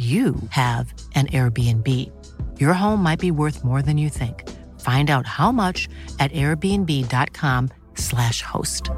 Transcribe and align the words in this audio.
you 0.00 0.34
have 0.48 0.94
an 1.14 1.26
Airbnb. 1.26 2.10
Your 2.58 2.72
home 2.72 3.02
might 3.02 3.18
be 3.18 3.30
worth 3.30 3.62
more 3.62 3.82
than 3.82 3.98
you 3.98 4.08
think. 4.08 4.48
Find 4.80 5.10
out 5.10 5.26
how 5.26 5.52
much 5.52 5.90
at 6.18 6.32
airbnb.com/slash 6.32 8.40
host. 8.42 8.90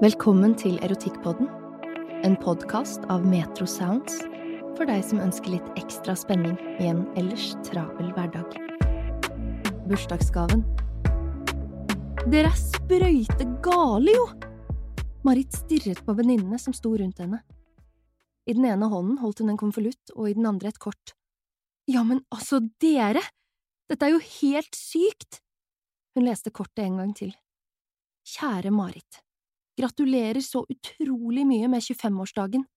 Velkommen 0.00 0.54
til 0.54 0.78
Erotikkpodden, 0.82 1.48
en 2.24 2.36
podkast 2.36 3.00
av 3.08 3.26
Metro 3.26 3.66
Sounds 3.66 4.22
for 4.76 4.84
deg 4.88 5.04
som 5.04 5.20
ønsker 5.20 5.50
litt 5.54 5.68
ekstra 5.76 6.16
spenning 6.16 6.58
i 6.80 6.86
en 6.88 7.06
ellers 7.20 7.56
travel 7.68 8.12
hverdag. 8.16 8.56
Bursdagsgaven. 9.84 10.64
Dere 12.32 12.48
er 12.48 12.56
sprøyte 12.56 13.44
gale, 13.62 14.16
jo! 14.16 14.53
Marit 15.24 15.54
stirret 15.56 16.02
på 16.04 16.12
venninnene 16.12 16.58
som 16.60 16.74
sto 16.76 16.90
rundt 17.00 17.22
henne. 17.22 17.38
I 18.44 18.52
den 18.52 18.66
ene 18.68 18.90
hånden 18.92 19.16
holdt 19.22 19.38
hun 19.40 19.54
en 19.54 19.60
konvolutt 19.60 20.12
og 20.12 20.28
i 20.28 20.34
den 20.36 20.44
andre 20.44 20.68
et 20.68 20.80
kort. 20.82 21.14
Ja, 21.88 22.02
men 22.04 22.20
altså, 22.28 22.60
dere! 22.80 23.22
Dette 23.88 24.04
er 24.04 24.12
jo 24.12 24.20
helt 24.20 24.76
sykt! 24.76 25.40
Hun 26.12 26.28
leste 26.28 26.52
kortet 26.52 26.84
en 26.84 27.00
gang 27.00 27.16
til. 27.16 27.32
Kjære 28.34 28.68
Marit. 28.72 29.22
Gratulerer 29.80 30.44
så 30.44 30.60
utrolig 30.68 31.46
mye 31.48 31.72
med 31.72 31.80
25-årsdagen. 31.80 32.68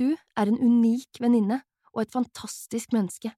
Du 0.00 0.08
er 0.16 0.48
en 0.48 0.56
unik 0.56 1.20
venninne 1.20 1.60
og 1.92 2.06
et 2.06 2.16
fantastisk 2.16 2.96
menneske. 2.96 3.34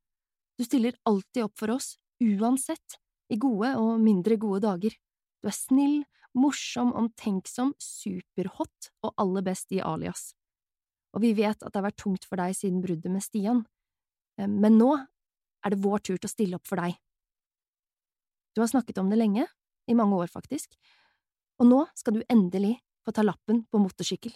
Du 0.55 0.63
stiller 0.63 0.95
alltid 1.03 1.49
opp 1.49 1.59
for 1.59 1.75
oss, 1.75 1.97
uansett, 2.23 3.01
i 3.27 3.43
gode 3.43 3.75
og 3.75 3.99
mindre 3.99 4.39
gode 4.39 4.63
dager. 4.65 4.95
Du 5.43 5.51
er 5.51 5.59
snill, 5.59 6.05
morsom, 6.37 6.93
omtenksom, 6.97 7.75
superhot 7.81 8.91
og 9.03 9.15
aller 9.23 9.47
best 9.47 9.73
i 9.73 9.81
alias. 9.81 10.31
Og 11.17 11.25
vi 11.25 11.33
vet 11.39 11.63
at 11.63 11.73
det 11.73 11.81
har 11.81 11.89
vært 11.89 12.03
tungt 12.03 12.27
for 12.29 12.41
deg 12.41 12.55
siden 12.57 12.83
bruddet 12.85 13.13
med 13.13 13.25
Stian, 13.25 13.65
Eh, 14.39 14.49
men 14.49 14.79
nå 14.81 14.93
er 14.97 15.73
det 15.73 15.83
vår 15.83 16.05
tur 16.05 16.17
til 16.19 16.29
å 16.29 16.33
stille 16.33 16.61
opp 16.61 16.69
for 16.69 16.81
deg. 16.81 16.97
Du 18.55 18.63
har 18.63 18.71
snakket 18.73 19.01
om 19.03 19.11
det 19.13 19.21
lenge, 19.21 19.47
i 19.87 19.95
mange 19.95 20.17
år 20.19 20.31
faktisk, 20.33 20.73
og 21.61 21.69
nå 21.69 21.85
skal 21.95 22.17
du 22.17 22.25
endelig 22.33 22.77
få 23.07 23.15
ta 23.15 23.23
lappen 23.23 23.63
på 23.71 23.79
motorsykkel. 23.79 24.33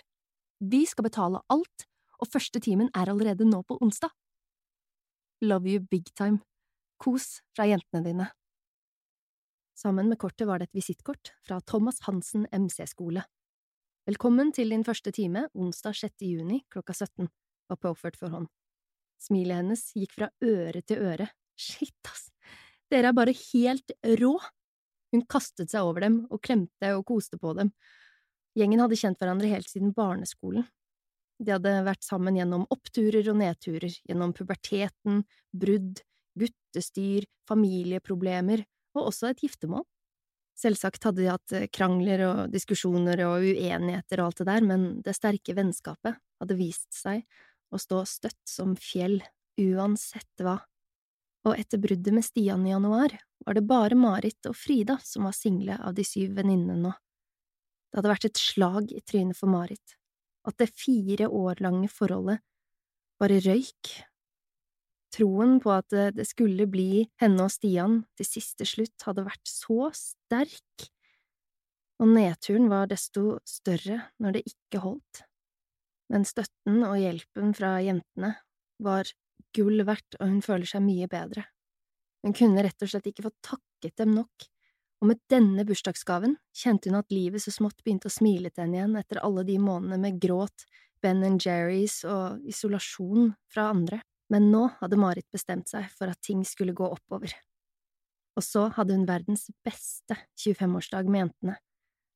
Vi 0.60 0.84
skal 0.87 1.09
betale 1.09 1.41
alt, 1.50 1.87
og 2.21 2.28
første 2.31 2.60
timen 2.62 2.93
er 2.94 3.10
allerede 3.10 3.49
nå 3.49 3.62
på 3.66 3.78
onsdag. 3.83 4.12
Love 5.43 5.72
you 5.72 5.81
big 5.81 6.12
time. 6.15 6.43
Kos 7.00 7.41
fra 7.56 7.65
jentene 7.66 8.05
dine. 8.05 8.28
Sammen 9.80 10.08
med 10.08 10.18
kortet 10.18 10.44
var 10.44 10.60
det 10.60 10.66
et 10.68 10.76
visittkort 10.76 11.30
fra 11.41 11.56
Thomas 11.64 12.02
Hansen 12.04 12.42
MC-skole. 12.52 13.22
Velkommen 14.04 14.50
til 14.52 14.74
din 14.74 14.82
første 14.84 15.08
time 15.16 15.46
onsdag 15.56 15.94
6. 15.96 16.24
juni 16.28 16.58
klokka 16.68 16.92
17, 16.92 17.30
var 17.70 17.78
påført 17.80 18.18
for 18.20 18.28
hånd. 18.28 18.50
Smilet 19.24 19.62
hennes 19.62 19.84
gikk 19.96 20.18
fra 20.18 20.26
øre 20.44 20.82
til 20.84 21.00
øre. 21.00 21.30
Shit, 21.56 21.96
ass, 22.10 22.26
dere 22.92 23.08
er 23.08 23.16
bare 23.16 23.32
helt 23.32 23.94
rå! 24.20 24.34
Hun 25.14 25.24
kastet 25.32 25.72
seg 25.72 25.88
over 25.88 26.04
dem 26.04 26.18
og 26.28 26.42
klemte 26.44 26.91
og 26.98 27.06
koste 27.08 27.41
på 27.41 27.54
dem. 27.56 27.70
Gjengen 28.58 28.82
hadde 28.84 28.98
kjent 29.00 29.16
hverandre 29.22 29.48
helt 29.48 29.70
siden 29.70 29.94
barneskolen. 29.97 30.66
De 31.41 31.54
hadde 31.54 31.72
vært 31.86 32.04
sammen 32.04 32.36
gjennom 32.36 32.66
oppturer 32.68 33.32
og 33.32 33.41
nedturer, 33.41 33.97
gjennom 34.04 34.36
puberteten, 34.36 35.24
brudd, 35.56 36.04
guttestyr, 36.36 37.24
familieproblemer 37.48 38.66
og 38.97 39.11
også 39.11 39.31
et 39.31 39.43
giftermål. 39.45 39.84
Selvsagt 40.61 41.06
hadde 41.06 41.23
de 41.23 41.31
hatt 41.31 41.55
krangler 41.73 42.25
og 42.27 42.41
diskusjoner 42.53 43.23
og 43.25 43.47
uenigheter 43.47 44.21
og 44.21 44.31
alt 44.31 44.43
det 44.43 44.49
der, 44.51 44.67
men 44.67 44.89
det 45.05 45.17
sterke 45.17 45.55
vennskapet 45.56 46.19
hadde 46.41 46.59
vist 46.59 46.91
seg 46.93 47.23
å 47.71 47.81
stå 47.81 48.03
støtt 48.09 48.43
som 48.49 48.75
fjell, 48.77 49.21
uansett 49.61 50.43
hva. 50.45 50.59
Og 51.49 51.56
etter 51.56 51.81
bruddet 51.81 52.12
med 52.12 52.27
Stian 52.27 52.67
i 52.67 52.75
januar 52.75 53.15
var 53.47 53.56
det 53.56 53.65
bare 53.65 53.97
Marit 53.97 54.51
og 54.51 54.56
Frida 54.59 54.99
som 55.05 55.25
var 55.28 55.37
single 55.37 55.78
av 55.81 55.97
de 55.97 56.05
syv 56.05 56.34
venninnene 56.37 56.77
nå. 56.83 56.93
Det 57.91 57.99
hadde 57.99 58.12
vært 58.12 58.28
et 58.28 58.41
slag 58.41 58.93
i 58.93 59.01
trynet 59.01 59.39
for 59.39 59.51
Marit, 59.51 59.97
at 60.47 60.59
det 60.61 60.71
fire 60.77 61.31
år 61.33 61.62
lange 61.65 61.89
forholdet 61.91 62.43
bare 63.21 63.41
røyk. 63.45 63.95
Troen 65.10 65.59
på 65.62 65.72
at 65.75 65.91
det 66.15 66.26
skulle 66.28 66.69
bli 66.71 67.04
henne 67.21 67.47
og 67.47 67.50
Stian 67.50 68.03
til 68.19 68.28
siste 68.28 68.66
slutt 68.69 69.06
hadde 69.09 69.26
vært 69.26 69.50
så 69.50 69.88
sterk, 69.97 70.87
og 72.00 72.12
nedturen 72.15 72.71
var 72.71 72.88
desto 72.88 73.41
større 73.48 73.98
når 74.22 74.38
det 74.38 74.44
ikke 74.48 74.82
holdt. 74.84 75.25
Men 76.10 76.25
støtten 76.26 76.81
og 76.87 76.97
hjelpen 76.98 77.53
fra 77.54 77.76
jentene 77.84 78.32
var 78.82 79.10
gull 79.54 79.82
verdt, 79.87 80.16
og 80.21 80.31
hun 80.31 80.41
føler 80.44 80.69
seg 80.71 80.82
mye 80.84 81.09
bedre. 81.10 81.44
Hun 82.25 82.34
kunne 82.37 82.65
rett 82.65 82.82
og 82.82 82.91
slett 82.92 83.09
ikke 83.10 83.27
få 83.28 83.34
takket 83.44 83.97
dem 84.00 84.15
nok, 84.16 84.47
og 85.00 85.09
med 85.09 85.21
denne 85.32 85.65
bursdagsgaven 85.69 86.37
kjente 86.56 86.91
hun 86.91 86.98
at 86.98 87.12
livet 87.15 87.42
så 87.44 87.53
smått 87.54 87.81
begynte 87.84 88.10
å 88.10 88.12
smile 88.12 88.50
til 88.53 88.66
henne 88.66 88.81
igjen 88.81 88.98
etter 89.00 89.22
alle 89.25 89.47
de 89.48 89.56
månedene 89.62 90.00
med 90.03 90.21
gråt, 90.22 90.66
Ben 91.00 91.22
Jerrys 91.41 92.03
og 92.04 92.42
isolasjon 92.48 93.31
fra 93.48 93.71
andre, 93.72 94.03
men 94.30 94.50
nå 94.52 94.66
hadde 94.80 94.98
Marit 95.00 95.26
bestemt 95.32 95.70
seg 95.70 95.88
for 95.96 96.10
at 96.10 96.20
ting 96.24 96.44
skulle 96.46 96.76
gå 96.76 96.86
oppover. 96.86 97.34
Og 98.38 98.46
så 98.46 98.68
hadde 98.76 98.94
hun 98.94 99.08
verdens 99.08 99.48
beste 99.66 100.16
25-årsdag 100.38 101.10
med 101.10 101.24
jentene. 101.24 101.56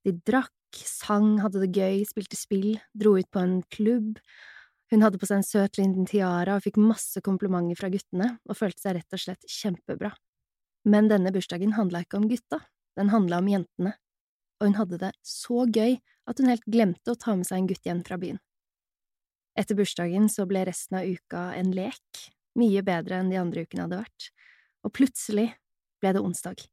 De 0.06 0.14
drakk, 0.26 0.52
sang, 0.78 1.38
hadde 1.42 1.64
det 1.64 1.75
gøy, 1.75 2.04
spilte 2.06 2.38
spill, 2.38 2.76
dro 2.94 3.16
ut 3.19 3.30
på 3.34 3.42
en 3.42 3.58
klubb, 3.75 4.20
hun 4.93 5.02
hadde 5.02 5.19
på 5.19 5.26
seg 5.26 5.40
en 5.40 5.46
søt 5.46 5.78
liten 5.81 6.06
tiara 6.06 6.58
og 6.58 6.64
fikk 6.66 6.76
masse 6.78 7.19
komplimenter 7.25 7.78
fra 7.81 7.90
guttene 7.90 8.34
og 8.46 8.58
følte 8.58 8.84
seg 8.84 8.99
rett 8.99 9.17
og 9.17 9.22
slett 9.22 9.49
kjempebra. 9.50 10.12
Men 10.87 11.08
denne 11.08 11.32
bursdagen 11.34 11.75
handla 11.78 12.05
ikke 12.05 12.20
om 12.20 12.28
gutta, 12.31 12.60
den 12.99 13.10
handla 13.10 13.40
om 13.40 13.49
jentene, 13.49 13.94
og 14.60 14.69
hun 14.69 14.76
hadde 14.78 15.00
det 15.00 15.12
så 15.26 15.64
gøy 15.64 15.96
at 16.31 16.40
hun 16.40 16.52
helt 16.52 16.67
glemte 16.69 17.14
å 17.14 17.19
ta 17.19 17.34
med 17.34 17.49
seg 17.49 17.62
en 17.62 17.70
gutt 17.70 17.88
igjen 17.88 18.05
fra 18.06 18.20
byen. 18.20 18.38
Etter 19.55 19.79
bursdagen 19.79 20.29
så 20.33 20.47
ble 20.51 20.65
resten 20.67 20.99
av 20.99 21.06
uka 21.06 21.53
en 21.55 21.71
lek, 21.75 22.23
mye 22.59 22.83
bedre 22.87 23.21
enn 23.21 23.31
de 23.31 23.39
andre 23.39 23.65
ukene 23.67 23.87
hadde 23.87 24.01
vært, 24.01 24.31
og 24.85 24.95
plutselig 24.97 25.51
ble 26.03 26.15
det 26.15 26.23
onsdag. 26.23 26.65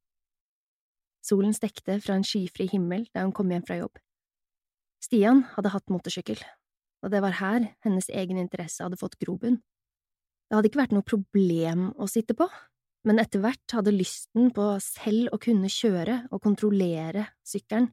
Solen 1.22 1.54
stekte 1.54 2.00
fra 2.02 2.18
en 2.18 2.26
skyfri 2.26 2.66
himmel 2.72 3.06
da 3.14 3.26
hun 3.26 3.34
kom 3.38 3.52
hjem 3.54 3.66
fra 3.68 3.78
jobb. 3.78 4.02
Stian 5.02 5.46
hadde 5.54 5.74
hatt 5.74 5.94
motorsykkel, 5.94 6.42
og 7.06 7.14
det 7.14 7.22
var 7.22 7.38
her 7.38 7.70
hennes 7.86 8.10
egen 8.10 8.42
interesse 8.42 8.82
hadde 8.82 9.00
fått 9.02 9.20
grobunn. 9.22 9.62
Det 10.50 10.58
hadde 10.58 10.70
ikke 10.70 10.82
vært 10.82 10.94
noe 10.98 11.08
problem 11.08 11.90
å 12.02 12.10
sitte 12.10 12.36
på, 12.38 12.50
men 13.08 13.22
etter 13.22 13.42
hvert 13.42 13.78
hadde 13.78 13.94
lysten 13.94 14.52
på 14.54 14.68
selv 14.84 15.34
å 15.34 15.40
kunne 15.42 15.70
kjøre 15.72 16.26
og 16.30 16.42
kontrollere 16.44 17.30
sykkelen 17.46 17.90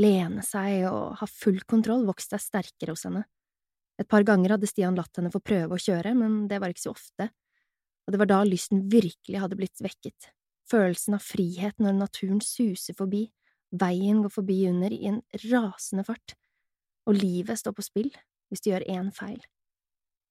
lene 0.00 0.42
seg 0.46 0.86
og 0.90 1.16
ha 1.18 1.26
full 1.26 1.58
kontroll 1.68 2.06
vokste 2.08 2.38
seg 2.38 2.46
sterkere 2.46 2.94
hos 2.94 3.06
henne. 3.08 3.24
Et 4.00 4.08
par 4.08 4.24
ganger 4.24 4.54
hadde 4.54 4.68
Stian 4.68 4.96
latt 4.96 5.18
henne 5.18 5.32
få 5.32 5.42
prøve 5.44 5.76
å 5.76 5.82
kjøre, 5.82 6.14
men 6.16 6.46
det 6.48 6.60
var 6.62 6.72
ikke 6.72 6.86
så 6.86 6.94
ofte, 6.94 7.28
og 8.06 8.14
det 8.14 8.20
var 8.22 8.30
da 8.30 8.40
lysten 8.48 8.86
virkelig 8.90 9.42
hadde 9.42 9.58
blitt 9.58 9.82
vekket, 9.84 10.30
følelsen 10.70 11.18
av 11.18 11.24
frihet 11.24 11.76
når 11.82 11.98
naturen 11.98 12.40
suser 12.44 12.96
forbi, 12.96 13.26
veien 13.70 14.22
går 14.24 14.32
forbi 14.34 14.62
under 14.70 14.94
i 14.94 15.04
en 15.12 15.20
rasende 15.50 16.06
fart, 16.08 16.34
og 17.06 17.20
livet 17.20 17.60
står 17.60 17.76
på 17.76 17.86
spill 17.86 18.10
hvis 18.50 18.64
du 18.64 18.72
gjør 18.72 18.88
én 18.90 19.12
feil. 19.14 19.40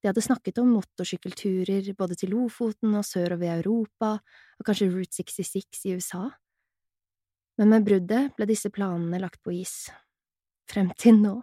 De 0.00 0.08
hadde 0.08 0.24
snakket 0.24 0.58
om 0.60 0.70
motorsykkelturer 0.72 1.92
både 1.96 2.16
til 2.16 2.32
Lofoten 2.32 2.94
og 2.96 3.04
sørover 3.04 3.46
i 3.46 3.54
Europa, 3.58 4.14
og 4.58 4.66
kanskje 4.66 4.88
Route 4.92 5.12
66 5.20 5.84
i 5.88 5.94
USA. 5.96 6.24
Men 7.60 7.74
med 7.74 7.84
bruddet 7.84 8.32
ble 8.36 8.48
disse 8.48 8.72
planene 8.72 9.20
lagt 9.20 9.42
på 9.44 9.52
is. 9.52 9.90
Frem 10.72 10.88
til 10.96 11.20
nå. 11.20 11.36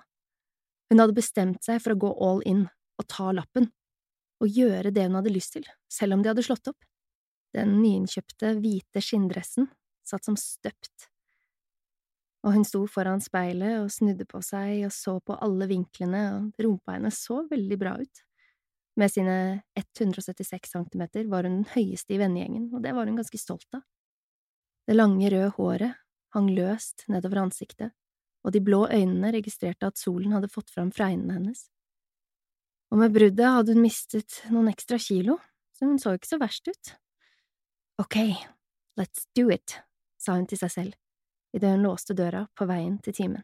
Hun 0.89 1.01
hadde 1.03 1.17
bestemt 1.17 1.63
seg 1.65 1.81
for 1.83 1.93
å 1.95 2.01
gå 2.05 2.13
all 2.23 2.43
in 2.47 2.65
og 2.97 3.07
ta 3.11 3.31
lappen, 3.35 3.69
og 4.41 4.53
gjøre 4.53 4.93
det 4.93 5.07
hun 5.07 5.17
hadde 5.19 5.33
lyst 5.33 5.57
til, 5.57 5.67
selv 5.91 6.15
om 6.15 6.23
de 6.23 6.31
hadde 6.31 6.45
slått 6.45 6.71
opp. 6.71 6.79
Den 7.55 7.79
nyinnkjøpte, 7.81 8.55
hvite 8.61 9.03
skinndressen 9.03 9.69
satt 10.07 10.27
som 10.27 10.37
støpt, 10.39 11.09
og 12.47 12.53
hun 12.55 12.63
sto 12.67 12.85
foran 12.87 13.19
speilet 13.23 13.81
og 13.81 13.91
snudde 13.91 14.27
på 14.29 14.39
seg 14.45 14.85
og 14.87 14.93
så 14.95 15.17
på 15.19 15.35
alle 15.43 15.67
vinklene, 15.67 16.23
og 16.37 16.63
rumpa 16.63 16.95
hennes 16.95 17.19
så 17.19 17.41
veldig 17.49 17.77
bra 17.81 17.97
ut. 17.99 18.23
Med 18.97 19.11
sine 19.13 19.37
176 19.77 20.71
centimeter 20.71 21.27
var 21.29 21.45
hun 21.45 21.59
den 21.59 21.69
høyeste 21.75 22.15
i 22.15 22.21
vennegjengen, 22.21 22.69
og 22.73 22.81
det 22.85 22.95
var 22.95 23.09
hun 23.09 23.19
ganske 23.19 23.41
stolt 23.41 23.67
av. 23.75 23.83
Det 24.87 24.95
lange, 24.95 25.27
røde 25.29 25.51
håret 25.57 25.97
hang 26.35 26.47
løst 26.55 27.03
nedover 27.11 27.43
ansiktet, 27.43 27.91
og 28.47 28.53
de 28.55 28.63
blå 28.63 28.85
øynene 28.87 29.33
registrerte 29.35 29.89
at 29.89 29.99
solen 29.99 30.31
hadde 30.31 30.51
fått 30.51 30.71
fram 30.71 30.93
fregnene 30.95 31.35
hennes. 31.35 31.65
Og 32.87 33.01
med 33.01 33.11
bruddet 33.11 33.51
hadde 33.57 33.75
hun 33.75 33.83
mistet 33.83 34.39
noen 34.53 34.71
ekstra 34.71 34.95
kilo, 35.03 35.35
så 35.75 35.89
hun 35.89 35.99
så 35.99 36.15
ikke 36.15 36.31
så 36.31 36.39
verst 36.39 36.71
ut. 36.71 36.93
Ok, 37.99 38.15
let's 38.95 39.27
do 39.35 39.49
it, 39.51 39.81
sa 40.15 40.37
hun 40.37 40.47
til 40.47 40.61
seg 40.63 40.73
selv 40.73 40.95
idet 41.55 41.73
hun 41.73 41.85
låste 41.87 42.13
døra 42.13 42.45
på 42.57 42.67
veien 42.69 42.97
til 43.03 43.15
timen. 43.15 43.43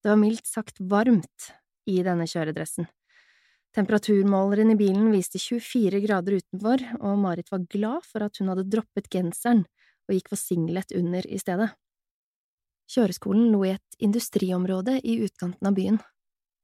Det 0.00 0.08
var 0.12 0.20
mildt 0.20 0.48
sagt 0.48 0.80
varmt 0.80 1.50
i 1.90 1.98
denne 2.06 2.26
kjøredressen. 2.30 2.88
Temperaturmåleren 3.76 4.72
i 4.72 4.78
bilen 4.78 5.10
viste 5.12 5.38
24 5.38 6.00
grader 6.02 6.40
utenfor, 6.40 6.82
og 6.98 7.20
Marit 7.20 7.52
var 7.52 7.66
glad 7.70 8.06
for 8.08 8.24
at 8.26 8.40
hun 8.40 8.50
hadde 8.50 8.66
droppet 8.72 9.10
genseren 9.12 9.66
og 10.08 10.16
gikk 10.16 10.32
for 10.32 10.40
singlet 10.40 10.94
under 10.96 11.26
i 11.28 11.38
stedet. 11.38 11.68
Kjøreskolen 12.90 13.52
lå 13.52 13.62
i 13.68 13.74
et 13.76 14.02
industriområde 14.02 14.96
i 15.06 15.20
utkanten 15.24 15.68
av 15.68 15.76
byen, 15.76 16.00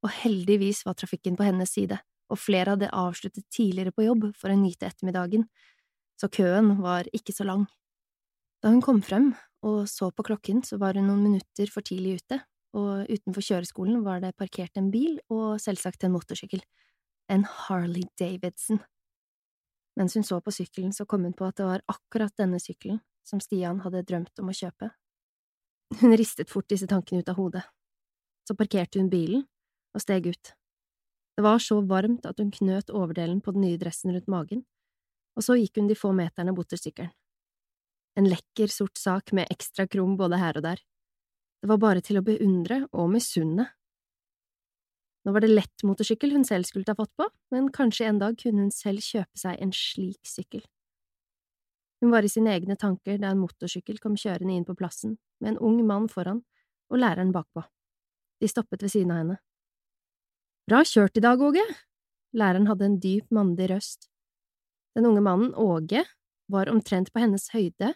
og 0.02 0.12
heldigvis 0.22 0.82
var 0.86 0.96
trafikken 0.98 1.38
på 1.38 1.46
hennes 1.46 1.70
side, 1.70 1.98
og 2.30 2.40
flere 2.42 2.74
hadde 2.74 2.90
avsluttet 2.90 3.46
tidligere 3.54 3.94
på 3.94 4.06
jobb 4.08 4.28
for 4.38 4.50
å 4.50 4.58
nyte 4.58 4.88
ettermiddagen, 4.88 5.46
så 6.18 6.30
køen 6.32 6.74
var 6.82 7.06
ikke 7.14 7.34
så 7.36 7.46
lang. 7.46 7.66
Da 8.64 8.72
hun 8.72 8.82
kom 8.82 9.02
frem 9.04 9.34
og 9.66 9.84
så 9.90 10.10
på 10.10 10.24
klokken, 10.26 10.64
så 10.66 10.80
var 10.82 10.98
hun 10.98 11.06
noen 11.10 11.22
minutter 11.28 11.70
for 11.70 11.86
tidlig 11.86 12.18
ute, 12.22 12.40
og 12.76 13.06
utenfor 13.06 13.44
kjøreskolen 13.44 14.02
var 14.04 14.20
det 14.24 14.34
parkert 14.36 14.76
en 14.76 14.90
bil 14.92 15.20
og 15.32 15.60
selvsagt 15.62 16.04
en 16.04 16.12
motorsykkel 16.16 16.64
en 17.28 17.44
Harley 17.44 18.02
Davidson. 18.18 18.78
Mens 19.96 20.14
hun 20.14 20.24
så 20.24 20.40
på 20.40 20.52
sykkelen, 20.52 20.92
så 20.92 21.06
kom 21.06 21.24
hun 21.24 21.34
på 21.34 21.46
at 21.48 21.56
det 21.56 21.66
var 21.66 21.84
akkurat 21.88 22.34
denne 22.38 22.60
sykkelen 22.60 23.00
som 23.26 23.40
Stian 23.40 23.80
hadde 23.82 24.04
drømt 24.06 24.42
om 24.42 24.52
å 24.52 24.56
kjøpe. 24.56 24.90
Hun 26.00 26.16
ristet 26.18 26.50
fort 26.50 26.68
disse 26.68 26.88
tankene 26.90 27.22
ut 27.22 27.28
av 27.30 27.38
hodet. 27.38 27.62
Så 28.46 28.56
parkerte 28.58 29.00
hun 29.00 29.10
bilen 29.10 29.44
og 29.94 30.02
steg 30.02 30.26
ut. 30.26 30.52
Det 31.36 31.44
var 31.44 31.60
så 31.62 31.80
varmt 31.84 32.26
at 32.26 32.40
hun 32.40 32.50
knøt 32.50 32.90
overdelen 32.90 33.42
på 33.44 33.54
den 33.54 33.66
nye 33.66 33.78
dressen 33.80 34.14
rundt 34.14 34.28
magen, 34.32 34.64
og 35.36 35.44
så 35.44 35.56
gikk 35.58 35.80
hun 35.80 35.90
de 35.90 35.98
få 35.98 36.12
meterne 36.16 36.54
bort 36.56 36.70
til 36.72 36.80
sykkelen. 36.80 37.12
En 38.16 38.28
lekker, 38.30 38.72
sort 38.72 38.96
sak 38.96 39.34
med 39.36 39.50
ekstra 39.52 39.84
krum 39.86 40.14
både 40.16 40.38
her 40.40 40.56
og 40.56 40.64
der. 40.64 40.80
Det 41.60 41.68
var 41.68 41.82
bare 41.82 42.04
til 42.04 42.16
å 42.16 42.24
beundre 42.24 42.86
og 42.96 43.10
misunne 43.12 43.68
nå 45.26 45.32
var 45.34 45.42
det 45.42 45.50
lett 45.50 45.82
motorsykkel 45.82 46.30
hun 46.36 46.44
selv 46.46 46.68
skulle 46.68 46.86
ta 46.86 46.94
fått 46.94 47.10
på, 47.18 47.26
men 47.50 47.66
kanskje 47.74 48.06
en 48.06 48.20
dag 48.22 48.36
kunne 48.38 48.62
hun 48.62 48.70
selv 48.74 49.02
kjøpe 49.02 49.40
seg 49.40 49.58
en 49.58 49.72
slik 49.74 50.22
sykkel. 50.22 50.62
Hun 52.00 52.12
var 52.12 52.26
i 52.26 52.30
sine 52.30 52.52
egne 52.52 52.76
tanker 52.76 53.16
da 53.20 53.30
en 53.32 53.40
motorsykkel 53.40 53.98
kom 54.02 54.16
kjørende 54.20 54.54
inn 54.54 54.66
på 54.68 54.76
plassen, 54.76 55.16
med 55.40 55.54
en 55.54 55.60
ung 55.64 55.80
mann 55.88 56.10
foran 56.12 56.42
og 56.92 57.00
læreren 57.00 57.32
bakpå. 57.34 57.64
De 58.40 58.48
stoppet 58.50 58.84
ved 58.84 58.92
siden 58.92 59.14
av 59.14 59.22
henne. 59.22 59.38
Bra 60.68 60.82
kjørt 60.84 61.16
i 61.16 61.24
dag, 61.24 61.40
Åge! 61.40 61.64
Læreren 62.36 62.66
hadde 62.68 62.84
en 62.84 62.98
dyp, 63.00 63.30
mandig 63.32 63.70
røst. 63.70 64.10
Den 64.96 65.06
unge 65.08 65.22
mannen, 65.24 65.54
Åge, 65.54 66.02
var 66.52 66.68
omtrent 66.68 67.12
på 67.14 67.22
hennes 67.22 67.48
høyde. 67.54 67.94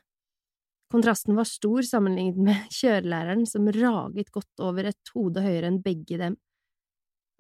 Kontrasten 0.91 1.37
var 1.37 1.49
stor 1.49 1.85
sammenlignet 1.87 2.41
med 2.47 2.71
kjørelæreren 2.79 3.45
som 3.47 3.69
raget 3.75 4.33
godt 4.33 4.65
over 4.65 4.91
et 4.91 5.13
hode 5.15 5.45
høyere 5.45 5.71
enn 5.71 5.83
begge 5.85 6.19
dem. 6.21 6.39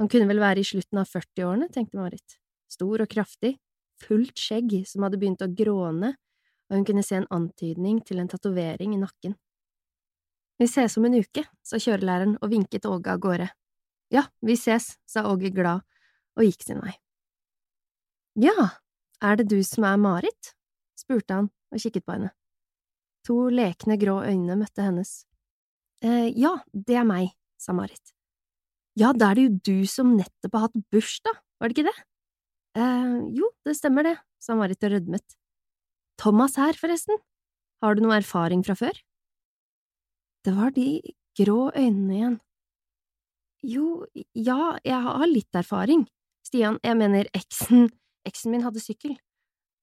Han 0.01 0.09
kunne 0.09 0.29
vel 0.31 0.41
være 0.41 0.63
i 0.63 0.67
slutten 0.67 1.01
av 1.01 1.09
40-årene, 1.13 1.69
tenkte 1.73 1.99
Marit. 2.01 2.39
Stor 2.71 3.03
og 3.05 3.11
kraftig, 3.11 3.57
fullt 4.01 4.39
skjegg 4.41 4.79
som 4.89 5.05
hadde 5.05 5.19
begynt 5.21 5.43
å 5.45 5.51
gråne, 5.53 6.15
og 6.71 6.77
hun 6.79 6.87
kunne 6.87 7.05
se 7.05 7.19
en 7.19 7.29
antydning 7.35 8.01
til 8.07 8.23
en 8.23 8.31
tatovering 8.31 8.95
i 8.95 9.01
nakken. 9.01 9.35
Vi 10.61 10.69
ses 10.69 10.97
om 11.01 11.07
en 11.09 11.17
uke, 11.19 11.47
sa 11.65 11.81
kjørelæreren 11.81 12.37
og 12.39 12.51
vinket 12.53 12.87
Åge 12.87 13.11
av 13.11 13.23
gårde. 13.25 13.49
Ja, 14.13 14.27
vi 14.45 14.57
ses, 14.61 14.93
sa 15.09 15.25
Åge 15.31 15.51
glad 15.55 15.83
og 16.39 16.45
gikk 16.47 16.67
sin 16.67 16.83
vei. 16.83 16.93
Ja, 18.39 18.69
er 19.25 19.41
det 19.41 19.49
du 19.51 19.59
som 19.67 19.87
er 19.89 19.99
Marit? 20.01 20.55
spurte 21.01 21.35
han 21.35 21.49
og 21.73 21.81
kikket 21.81 22.05
på 22.05 22.15
henne. 22.15 22.31
To 23.27 23.49
lekne 23.53 23.97
grå 24.01 24.21
øyne 24.29 24.57
møtte 24.61 24.85
hennes. 24.85 25.25
Eh, 26.05 26.29
ja, 26.39 26.55
det 26.73 27.01
er 27.01 27.09
meg, 27.09 27.33
sa 27.61 27.75
Marit. 27.77 28.15
Ja, 29.01 29.15
da 29.17 29.31
er 29.31 29.39
det 29.39 29.49
jo 29.49 29.59
du 29.65 29.89
som 29.89 30.15
nettopp 30.17 30.57
har 30.57 30.69
hatt 30.69 30.79
bursdag, 30.93 31.37
var 31.61 31.69
det 31.69 31.79
ikke 31.79 31.89
det? 31.91 31.99
eh, 32.81 33.19
jo, 33.37 33.51
det 33.65 33.77
stemmer 33.77 34.07
det, 34.07 34.17
sa 34.41 34.57
Marit 34.59 34.85
og 34.85 34.93
rødmet. 34.95 35.40
Thomas 36.21 36.59
her, 36.61 36.77
forresten, 36.77 37.17
har 37.81 37.97
du 37.97 38.05
noe 38.05 38.19
erfaring 38.21 38.63
fra 38.67 38.77
før? 38.77 38.97
Det 40.45 40.53
var 40.57 40.75
de 40.77 41.01
grå 41.39 41.71
øynene 41.73 42.17
igjen. 42.17 42.37
Jo, 43.65 43.87
ja, 44.37 44.77
jeg 44.85 45.01
har 45.07 45.27
litt 45.29 45.57
erfaring. 45.57 46.07
Stian, 46.45 46.79
jeg 46.85 46.97
mener 46.97 47.29
eksen, 47.37 47.89
eksen 48.29 48.53
min 48.53 48.65
hadde 48.65 48.83
sykkel, 48.85 49.17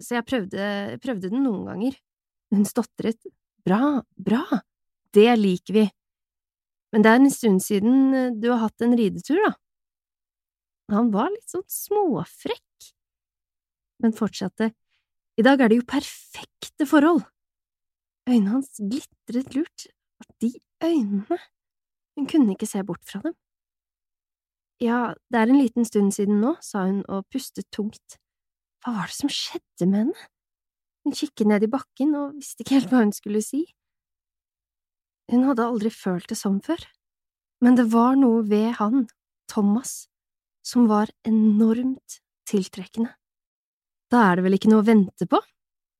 så 0.01 0.17
jeg 0.17 0.27
prøvde, 0.29 0.97
prøvde 1.01 1.29
den 1.29 1.45
noen 1.45 1.67
ganger. 1.69 1.97
Hun 2.53 2.65
stotret. 2.69 3.21
Bra, 3.67 3.99
bra, 4.15 4.43
det 5.13 5.29
liker 5.41 5.75
vi, 5.75 5.85
men 6.93 7.03
det 7.03 7.11
er 7.11 7.19
en 7.19 7.33
stund 7.33 7.63
siden 7.65 8.13
eh, 8.15 8.29
du 8.31 8.47
har 8.53 8.61
hatt 8.63 8.85
en 8.85 8.95
ridetur, 8.97 9.41
da. 9.43 9.53
Han 10.93 11.09
var 11.11 11.33
litt 11.33 11.49
sånn 11.51 11.65
småfrekk, 11.67 12.91
men 14.03 14.15
fortsatte. 14.15 14.71
I 15.37 15.43
dag 15.45 15.61
er 15.61 15.69
det 15.69 15.77
jo 15.77 15.85
perfekte 15.85 16.87
forhold. 16.89 17.21
Øynene 18.29 18.55
hans 18.55 18.79
glitret 18.81 19.53
lurt, 19.55 19.85
og 20.19 20.25
de 20.41 20.53
øynene… 20.83 21.37
Hun 22.17 22.25
kunne 22.25 22.55
ikke 22.55 22.65
se 22.65 22.81
bort 22.83 23.03
fra 23.05 23.21
dem. 23.21 23.35
Ja, 24.81 25.13
det 25.29 25.37
er 25.39 25.51
en 25.51 25.61
liten 25.61 25.85
stund 25.85 26.11
siden 26.11 26.39
nå, 26.41 26.55
sa 26.61 26.87
hun 26.87 27.03
og 27.05 27.27
pustet 27.29 27.69
tungt. 27.69 28.17
Hva 28.81 28.95
var 28.95 29.11
det 29.11 29.17
som 29.17 29.29
skjedde 29.29 29.85
med 29.85 29.99
henne? 29.99 30.25
Hun 31.05 31.13
kikket 31.13 31.49
ned 31.49 31.65
i 31.65 31.69
bakken 31.69 32.15
og 32.17 32.33
visste 32.39 32.65
ikke 32.65 32.79
helt 32.79 32.89
hva 32.89 33.03
hun 33.05 33.13
skulle 33.13 33.41
si. 33.45 33.61
Hun 35.29 35.45
hadde 35.45 35.65
aldri 35.65 35.93
følt 35.93 36.29
det 36.33 36.39
sånn 36.39 36.57
før, 36.65 36.81
men 37.61 37.77
det 37.77 37.87
var 37.93 38.17
noe 38.17 38.41
ved 38.49 38.73
han, 38.81 39.05
Thomas, 39.49 40.07
som 40.65 40.89
var 40.89 41.13
enormt 41.27 42.21
tiltrekkende. 42.49 43.13
Da 44.11 44.23
er 44.29 44.39
det 44.39 44.45
vel 44.45 44.55
ikke 44.55 44.71
noe 44.71 44.83
å 44.83 44.87
vente 44.87 45.27
på? 45.27 45.39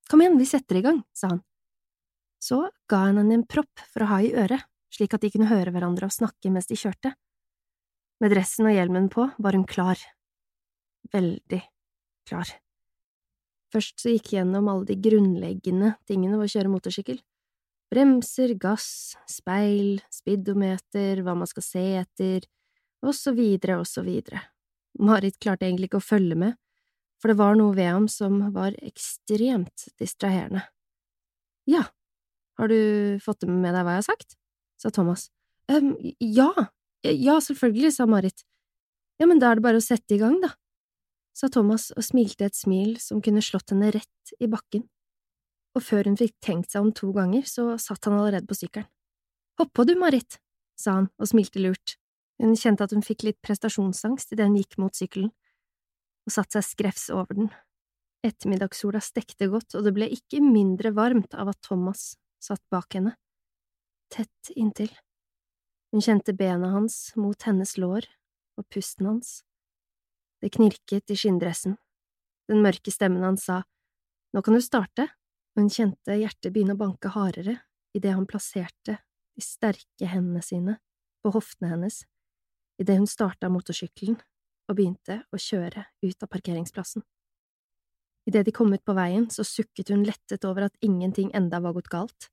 Kom 0.07 0.23
igjen, 0.23 0.37
vi 0.39 0.47
setter 0.47 0.79
i 0.79 0.83
gang, 0.85 1.01
sa 1.11 1.33
han. 1.33 1.41
Så 2.39 2.61
ga 2.87 3.01
han 3.07 3.17
henne 3.19 3.39
en 3.39 3.47
propp 3.49 3.81
for 3.91 4.05
å 4.05 4.11
ha 4.13 4.19
i 4.23 4.31
øret, 4.31 4.63
slik 4.93 5.15
at 5.15 5.25
de 5.25 5.31
kunne 5.33 5.49
høre 5.49 5.73
hverandre 5.75 6.07
og 6.07 6.15
snakke 6.15 6.51
mens 6.53 6.69
de 6.69 6.77
kjørte. 6.79 7.11
Med 8.23 8.31
dressen 8.33 8.69
og 8.69 8.73
hjelmen 8.73 9.09
på 9.13 9.27
var 9.43 9.57
hun 9.57 9.65
klar. 9.67 9.99
Veldig 11.13 11.59
klar. 12.29 12.53
Først 13.73 13.99
så 13.99 14.13
gikk 14.13 14.31
gjennom 14.37 14.69
alle 14.71 14.87
de 14.87 14.95
grunnleggende 15.03 15.97
tingene 16.07 16.39
ved 16.39 16.47
å 16.47 16.53
kjøre 16.53 16.71
motorsykkel. 16.71 17.19
Bremser, 17.91 18.53
gass, 18.59 19.17
speil, 19.31 19.99
speedometer, 20.11 21.21
hva 21.23 21.35
man 21.39 21.47
skal 21.47 21.65
se 21.65 21.83
etter, 21.99 22.47
og 23.03 23.13
så 23.15 23.33
videre 23.35 23.77
og 23.81 23.87
så 23.87 24.03
videre. 24.07 24.41
Marit 25.03 25.37
klarte 25.39 25.67
egentlig 25.67 25.91
ikke 25.91 26.01
å 26.01 26.07
følge 26.07 26.39
med, 26.39 26.57
for 27.21 27.31
det 27.31 27.39
var 27.39 27.57
noe 27.57 27.75
ved 27.75 27.89
ham 27.89 28.07
som 28.11 28.39
var 28.55 28.75
ekstremt 28.85 29.87
distraherende. 29.99 30.63
Ja, 31.67 31.83
har 32.57 32.71
du 32.71 33.17
fått 33.23 33.45
med 33.47 33.73
deg 33.73 33.83
hva 33.83 33.97
jeg 33.97 34.03
har 34.03 34.09
sagt? 34.13 34.37
sa 34.77 34.91
Thomas. 34.93 35.27
Um, 35.71 35.95
ja, 36.21 36.51
ja, 37.01 37.39
selvfølgelig, 37.41 37.95
sa 37.95 38.05
Marit. 38.05 38.43
Ja, 39.17 39.25
men 39.25 39.41
da 39.41 39.49
er 39.49 39.57
det 39.57 39.65
bare 39.65 39.81
å 39.81 39.83
sette 39.83 40.13
i 40.13 40.19
gang, 40.21 40.37
da, 40.43 40.51
sa 41.37 41.49
Thomas 41.53 41.89
og 41.95 42.05
smilte 42.05 42.45
et 42.45 42.57
smil 42.57 42.97
som 43.01 43.21
kunne 43.25 43.43
slått 43.45 43.73
henne 43.73 43.89
rett 43.95 44.33
i 44.37 44.49
bakken. 44.49 44.85
Og 45.77 45.83
før 45.85 46.09
hun 46.09 46.17
fikk 46.17 46.35
tenkt 46.41 46.73
seg 46.73 46.85
om 46.85 46.93
to 46.95 47.11
ganger, 47.13 47.45
så 47.45 47.75
satt 47.81 48.05
han 48.09 48.17
allerede 48.17 48.49
på 48.49 48.57
sykkelen. 48.57 48.89
Hopp 49.57 49.73
på 49.73 49.85
du, 49.89 49.95
Marit, 49.97 50.37
sa 50.77 50.99
han 50.99 51.09
og 51.17 51.29
smilte 51.29 51.61
lurt. 51.61 51.97
Hun 52.41 52.53
kjente 52.57 52.85
at 52.85 52.93
hun 52.93 53.05
fikk 53.05 53.25
litt 53.25 53.39
prestasjonsangst 53.45 54.33
idet 54.33 54.45
hun 54.45 54.57
gikk 54.59 54.77
mot 54.81 54.93
sykkelen, 54.93 55.31
og 56.27 56.33
satte 56.35 56.59
seg 56.59 56.67
skrevs 56.67 57.07
over 57.15 57.37
den. 57.37 57.49
Ettermiddagssola 58.27 58.99
stekte 59.03 59.47
godt, 59.51 59.77
og 59.77 59.85
det 59.87 59.93
ble 59.95 60.09
ikke 60.11 60.41
mindre 60.43 60.91
varmt 60.95 61.37
av 61.37 61.53
at 61.53 61.61
Thomas 61.63 62.17
satt 62.43 62.63
bak 62.73 62.97
henne, 62.97 63.15
tett 64.13 64.51
inntil. 64.55 64.91
Hun 65.95 66.03
kjente 66.03 66.35
bena 66.35 66.73
hans 66.73 67.15
mot 67.15 67.47
hennes 67.47 67.77
lår 67.79 68.09
og 68.59 68.67
pusten 68.73 69.07
hans. 69.07 69.41
Det 70.43 70.51
knirket 70.53 71.13
i 71.13 71.17
skinndressen. 71.17 71.77
Den 72.51 72.61
mørke 72.63 72.91
stemmen 72.93 73.23
hans 73.25 73.47
sa 73.47 73.63
Nå 74.35 74.43
kan 74.43 74.57
du 74.57 74.61
starte, 74.61 75.07
og 75.55 75.63
hun 75.63 75.71
kjente 75.71 76.17
hjertet 76.19 76.51
begynne 76.51 76.75
å 76.75 76.81
banke 76.81 77.09
hardere 77.15 77.55
idet 77.95 78.13
han 78.13 78.27
plasserte 78.29 78.99
de 79.37 79.43
sterke 79.43 80.09
hendene 80.11 80.43
sine 80.43 80.75
på 81.23 81.31
hoftene 81.33 81.71
hennes 81.71 82.03
idet 82.81 82.99
hun 82.99 83.09
starta 83.09 83.49
motorsykkelen 83.49 84.19
og 84.67 84.75
begynte 84.77 85.21
å 85.31 85.39
kjøre 85.39 85.85
ut 86.03 86.23
av 86.23 86.29
parkeringsplassen. 86.31 87.03
Idet 88.27 88.43
de 88.47 88.51
kom 88.51 88.73
ut 88.75 88.83
på 88.83 88.95
veien, 88.97 89.29
så 89.31 89.45
sukket 89.47 89.93
hun 89.93 90.03
lettet 90.03 90.43
over 90.47 90.67
at 90.67 90.75
ingenting 90.83 91.31
enda 91.35 91.61
var 91.63 91.77
gått 91.77 91.87
galt, 91.91 92.29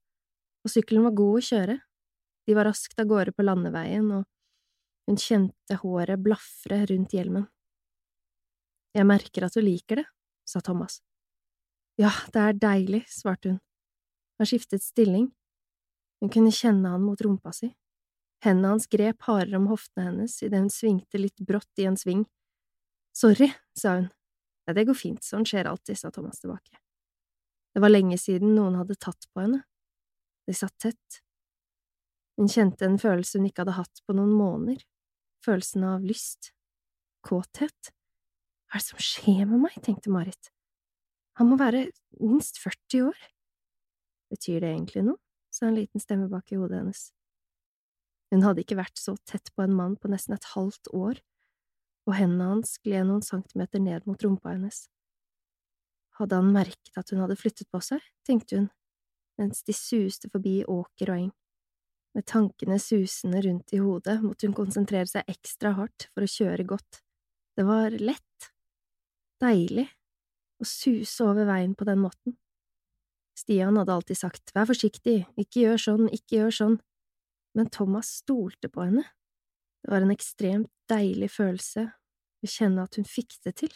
og 0.65 0.73
sykkelen 0.73 1.05
var 1.07 1.15
god 1.15 1.39
å 1.39 1.45
kjøre. 1.49 1.77
De 2.45 2.55
var 2.57 2.67
raskt 2.67 2.99
av 2.99 3.07
gårde 3.09 3.31
på 3.35 3.45
landeveien, 3.45 4.09
og 4.11 4.25
hun 5.07 5.19
kjente 5.21 5.79
håret 5.79 6.21
blafre 6.21 6.81
rundt 6.91 7.15
hjelmen. 7.15 7.47
Jeg 8.95 9.07
merker 9.07 9.47
at 9.47 9.55
du 9.55 9.63
liker 9.63 10.01
det, 10.01 10.07
sa 10.47 10.61
Thomas. 10.63 10.99
Ja, 11.99 12.11
det 12.33 12.41
er 12.41 12.59
deilig, 12.59 13.05
svarte 13.11 13.53
hun. 13.53 13.59
Han 14.39 14.49
skiftet 14.49 14.83
stilling. 14.83 15.29
Hun 16.19 16.31
kunne 16.31 16.51
kjenne 16.51 16.91
han 16.91 17.03
mot 17.03 17.21
rumpa 17.23 17.53
si. 17.55 17.69
Hendene 18.43 18.75
hans 18.75 18.87
grep 18.91 19.23
hardere 19.27 19.57
om 19.57 19.69
hoftene 19.71 20.09
hennes 20.09 20.35
idet 20.43 20.59
hun 20.59 20.71
svingte 20.73 21.21
litt 21.21 21.39
brått 21.39 21.81
i 21.81 21.87
en 21.89 21.97
sving. 21.97 22.25
Sorry, 23.15 23.51
sa 23.77 23.99
hun, 23.99 24.09
Nei, 24.65 24.73
det 24.73 24.87
går 24.89 24.97
fint, 24.97 25.21
sånn 25.21 25.45
skjer 25.45 25.67
alltid, 25.69 25.97
sa 25.99 26.09
Thomas 26.09 26.39
tilbake. 26.41 26.79
Det 27.75 27.81
var 27.83 27.91
lenge 27.91 28.17
siden 28.17 28.55
noen 28.57 28.79
hadde 28.79 28.97
tatt 28.97 29.27
på 29.29 29.43
henne. 29.43 29.59
De 30.49 30.55
satt 30.57 30.73
tett. 30.81 31.19
Hun 32.39 32.49
kjente 32.51 32.87
en 32.87 32.97
følelse 32.99 33.37
hun 33.37 33.45
ikke 33.45 33.61
hadde 33.61 33.77
hatt 33.77 34.01
på 34.07 34.15
noen 34.17 34.33
måneder, 34.33 34.81
følelsen 35.45 35.85
av 35.87 36.05
lyst, 36.05 36.49
kåthet. 37.25 37.91
Hva 38.65 38.79
er 38.79 38.81
det 38.81 38.87
som 38.89 39.05
skjer 39.05 39.45
med 39.49 39.67
meg, 39.67 39.77
tenkte 39.85 40.13
Marit. 40.13 40.49
Han 41.37 41.51
må 41.51 41.59
være 41.61 41.85
minst 42.23 42.57
40 42.63 43.09
år. 43.11 43.21
Betyr 44.33 44.63
det 44.63 44.73
egentlig 44.73 45.05
noe? 45.05 45.21
sa 45.53 45.69
en 45.69 45.77
liten 45.77 46.01
stemme 46.03 46.27
bak 46.27 46.51
i 46.51 46.57
hodet 46.59 46.81
hennes. 46.81 47.05
Hun 48.33 48.43
hadde 48.45 48.63
ikke 48.65 48.79
vært 48.79 48.99
så 48.99 49.15
tett 49.29 49.51
på 49.55 49.65
en 49.65 49.75
mann 49.75 49.95
på 50.01 50.09
nesten 50.11 50.35
et 50.35 50.53
halvt 50.55 50.89
år 50.95 51.21
og 52.05 52.13
hendene 52.13 52.51
hans 52.51 52.77
gled 52.85 53.07
noen 53.07 53.23
centimeter 53.25 53.81
ned 53.81 54.05
mot 54.09 54.21
rumpa 54.21 54.53
hennes. 54.53 54.85
Hadde 56.19 56.37
han 56.39 56.53
merket 56.53 56.93
at 56.99 57.11
hun 57.11 57.23
hadde 57.23 57.37
flyttet 57.39 57.67
på 57.73 57.81
seg, 57.83 58.03
tenkte 58.27 58.59
hun, 58.59 58.69
mens 59.41 59.65
de 59.67 59.75
suste 59.75 60.29
forbi 60.31 60.61
åker 60.69 61.11
og 61.11 61.23
eng. 61.25 61.33
Med 62.15 62.27
tankene 62.29 62.77
susende 62.79 63.41
rundt 63.43 63.73
i 63.75 63.81
hodet 63.83 64.21
måtte 64.23 64.47
hun 64.47 64.55
konsentrere 64.55 65.09
seg 65.09 65.27
ekstra 65.31 65.73
hardt 65.75 66.07
for 66.13 66.23
å 66.23 66.31
kjøre 66.31 66.63
godt. 66.69 67.01
Det 67.57 67.65
var 67.67 67.91
lett, 67.99 68.51
deilig, 69.43 69.89
å 70.61 70.67
suse 70.67 71.25
over 71.25 71.47
veien 71.49 71.73
på 71.75 71.87
den 71.87 71.99
måten. 71.99 72.37
Stian 73.35 73.75
hadde 73.75 73.91
alltid 73.97 74.21
sagt 74.21 74.53
vær 74.55 74.69
forsiktig, 74.69 75.25
ikke 75.35 75.65
gjør 75.65 75.81
sånn, 75.89 76.05
ikke 76.15 76.37
gjør 76.39 76.55
sånn, 76.55 76.77
men 77.55 77.69
Thomas 77.71 78.11
stolte 78.21 78.69
på 78.69 78.83
henne. 78.85 79.05
Det 79.83 79.91
var 79.93 80.03
en 80.03 80.13
ekstremt 80.13 80.71
deilig 80.91 81.31
følelse 81.33 81.87
å 81.89 82.49
kjenne 82.49 82.85
at 82.85 82.97
hun 82.99 83.07
fikk 83.07 83.37
det 83.45 83.55
til. 83.61 83.73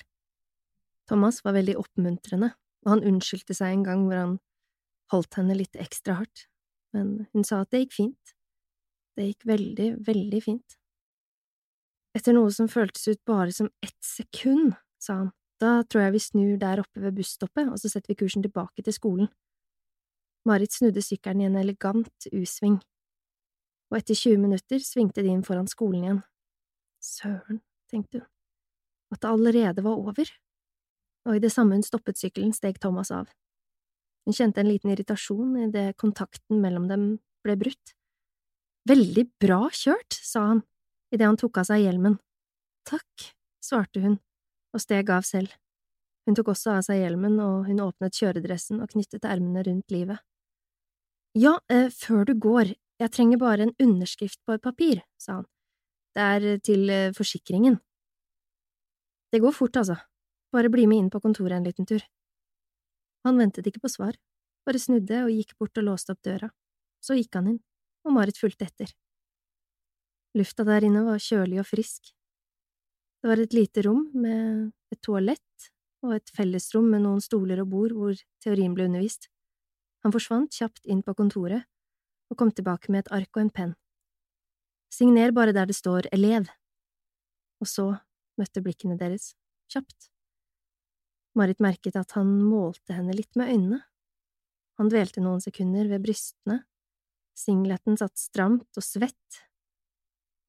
Thomas 1.10 1.42
var 1.46 1.56
veldig 1.58 1.78
oppmuntrende, 1.80 2.52
og 2.86 2.92
han 2.94 3.06
unnskyldte 3.08 3.56
seg 3.58 3.74
en 3.74 3.86
gang 3.88 4.06
hvor 4.06 4.20
han 4.20 4.36
holdt 5.14 5.40
henne 5.40 5.58
litt 5.58 5.80
ekstra 5.80 6.20
hardt, 6.20 6.46
men 6.94 7.30
hun 7.34 7.46
sa 7.46 7.64
at 7.64 7.72
det 7.74 7.86
gikk 7.86 7.96
fint. 7.96 8.36
Det 9.18 9.32
gikk 9.32 9.48
veldig, 9.50 9.90
veldig 10.06 10.42
fint. 10.44 10.78
Etter 12.18 12.34
noe 12.36 12.52
som 12.54 12.70
føltes 12.70 13.08
ut 13.10 13.22
bare 13.30 13.54
som 13.54 13.70
ett 13.86 13.98
sekund, 14.06 14.76
sa 15.02 15.24
han, 15.24 15.32
da 15.60 15.82
tror 15.84 16.06
jeg 16.06 16.16
vi 16.16 16.22
snur 16.24 16.60
der 16.62 16.82
oppe 16.82 17.04
ved 17.04 17.18
busstoppet, 17.18 17.68
og 17.68 17.78
så 17.82 17.92
setter 17.92 18.14
vi 18.14 18.20
kursen 18.22 18.46
tilbake 18.46 18.86
til 18.86 18.96
skolen. 18.96 19.30
Marit 20.48 20.74
snudde 20.74 21.04
sykkelen 21.04 21.44
i 21.44 21.50
en 21.50 21.60
elegant 21.60 22.30
U-sving 22.32 22.80
og 23.90 23.98
etter 23.98 24.18
20 24.18 24.42
minutter 24.42 24.82
svingte 24.84 25.24
de 25.26 25.34
inn 25.34 25.46
foran 25.46 25.70
skolen 25.70 26.04
igjen. 26.04 26.22
Søren, 27.02 27.62
tenkte 27.90 28.22
hun, 28.22 28.30
at 29.14 29.22
det 29.24 29.30
allerede 29.30 29.84
var 29.86 29.98
over. 29.98 30.30
Og 31.28 31.38
i 31.38 31.44
det 31.44 31.52
samme 31.54 31.78
hun 31.78 31.86
stoppet 31.86 32.20
sykkelen, 32.20 32.54
steg 32.56 32.80
Thomas 32.82 33.12
av. 33.12 33.30
Hun 34.28 34.36
kjente 34.36 34.62
en 34.62 34.70
liten 34.70 34.92
irritasjon 34.94 35.56
idet 35.66 35.96
kontakten 35.98 36.62
mellom 36.62 36.88
dem 36.90 37.06
ble 37.46 37.56
brutt. 37.60 37.96
Veldig 38.90 39.26
bra 39.42 39.66
kjørt, 39.74 40.14
sa 40.14 40.46
han 40.54 40.64
idet 41.14 41.26
han 41.26 41.40
tok 41.40 41.58
av 41.62 41.70
seg 41.70 41.84
hjelmen. 41.84 42.20
Takk, 42.88 43.30
svarte 43.64 44.04
hun 44.04 44.20
og 44.74 44.84
steg 44.84 45.10
av 45.14 45.26
selv. 45.26 45.54
Hun 46.30 46.38
tok 46.38 46.52
også 46.54 46.76
av 46.76 46.84
seg 46.86 47.02
hjelmen, 47.02 47.40
og 47.42 47.66
hun 47.66 47.82
åpnet 47.82 48.14
kjøredressen 48.14 48.84
og 48.84 48.92
knyttet 48.92 49.26
ermene 49.26 49.64
rundt 49.66 49.90
livet. 49.94 50.22
Ja, 51.38 51.58
eh, 51.70 51.90
før 51.90 52.26
du 52.30 52.36
går, 52.38 52.76
jeg 53.00 53.12
trenger 53.16 53.40
bare 53.40 53.68
en 53.68 53.76
underskrift 53.80 54.42
på 54.46 54.58
et 54.58 54.64
papir, 54.64 55.02
sa 55.20 55.40
han. 55.40 55.48
Det 56.16 56.26
er 56.26 56.48
eh, 56.54 56.62
til 56.64 56.90
eh, 56.92 57.14
forsikringen. 57.16 57.80
Det 59.32 59.40
går 59.40 59.56
fort, 59.56 59.78
altså. 59.80 59.96
Bare 60.52 60.72
bli 60.74 60.88
med 60.90 61.04
inn 61.04 61.12
på 61.14 61.22
kontoret 61.24 61.60
en 61.60 61.68
liten 61.68 61.88
tur. 61.88 62.04
Han 63.28 63.40
ventet 63.40 63.68
ikke 63.70 63.84
på 63.84 63.92
svar, 63.92 64.18
bare 64.66 64.82
snudde 64.82 65.24
og 65.26 65.32
gikk 65.32 65.56
bort 65.60 65.78
og 65.78 65.86
låste 65.86 66.16
opp 66.16 66.24
døra. 66.26 66.50
Så 67.00 67.16
gikk 67.16 67.38
han 67.38 67.54
inn, 67.54 67.60
og 68.04 68.16
Marit 68.16 68.40
fulgte 68.40 68.68
etter. 68.68 68.92
Lufta 70.36 70.66
der 70.68 70.88
inne 70.88 71.06
var 71.06 71.22
kjølig 71.22 71.62
og 71.62 71.68
frisk. 71.70 72.12
Det 73.20 73.30
var 73.30 73.42
et 73.44 73.56
lite 73.56 73.84
rom 73.86 74.08
med 74.16 74.72
et 74.92 75.02
toalett 75.06 75.70
og 76.04 76.16
et 76.16 76.32
fellesrom 76.36 76.88
med 76.92 77.04
noen 77.04 77.22
stoler 77.24 77.62
og 77.64 77.72
bord 77.72 77.96
hvor 77.96 78.20
teorien 78.44 78.76
ble 78.76 78.88
undervist. 78.90 79.28
Han 80.04 80.16
forsvant 80.16 80.56
kjapt 80.56 80.88
inn 80.88 81.04
på 81.04 81.16
kontoret 81.18 81.68
og 82.30 82.38
kom 82.38 82.52
tilbake 82.54 82.92
med 82.94 83.06
et 83.06 83.12
ark 83.20 83.30
og 83.36 83.44
en 83.44 83.54
penn. 83.54 83.74
Signer 84.94 85.34
bare 85.36 85.54
der 85.54 85.70
det 85.70 85.78
står 85.78 86.10
elev. 86.14 86.50
Og 87.62 87.68
så 87.70 87.90
møtte 88.40 88.64
blikkene 88.64 88.98
deres, 88.98 89.34
kjapt. 89.72 90.10
Marit 91.38 91.62
merket 91.62 91.98
at 92.00 92.16
han 92.18 92.32
målte 92.42 92.96
henne 92.96 93.14
litt 93.16 93.36
med 93.38 93.52
øynene. 93.54 93.82
Han 94.80 94.90
dvelte 94.90 95.22
noen 95.22 95.42
sekunder 95.44 95.90
ved 95.92 96.06
brystene, 96.06 96.62
singleten 97.38 98.00
satt 98.00 98.18
stramt 98.20 98.80
og 98.80 98.86
svett, 98.86 99.42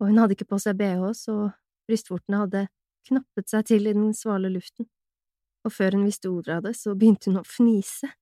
og 0.00 0.08
hun 0.08 0.20
hadde 0.22 0.36
ikke 0.36 0.48
på 0.52 0.58
seg 0.62 0.78
bh, 0.78 1.10
så 1.18 1.50
brystvortene 1.90 2.44
hadde 2.44 2.62
knappet 3.10 3.50
seg 3.50 3.66
til 3.68 3.90
i 3.90 3.94
den 3.96 4.14
svale 4.16 4.50
luften, 4.52 4.86
og 5.66 5.74
før 5.74 5.98
hun 5.98 6.06
visste 6.06 6.30
ordet 6.30 6.56
av 6.56 6.68
det, 6.68 6.76
så 6.78 6.94
begynte 6.94 7.30
hun 7.30 7.42
å 7.42 7.46
fnise. 7.46 8.12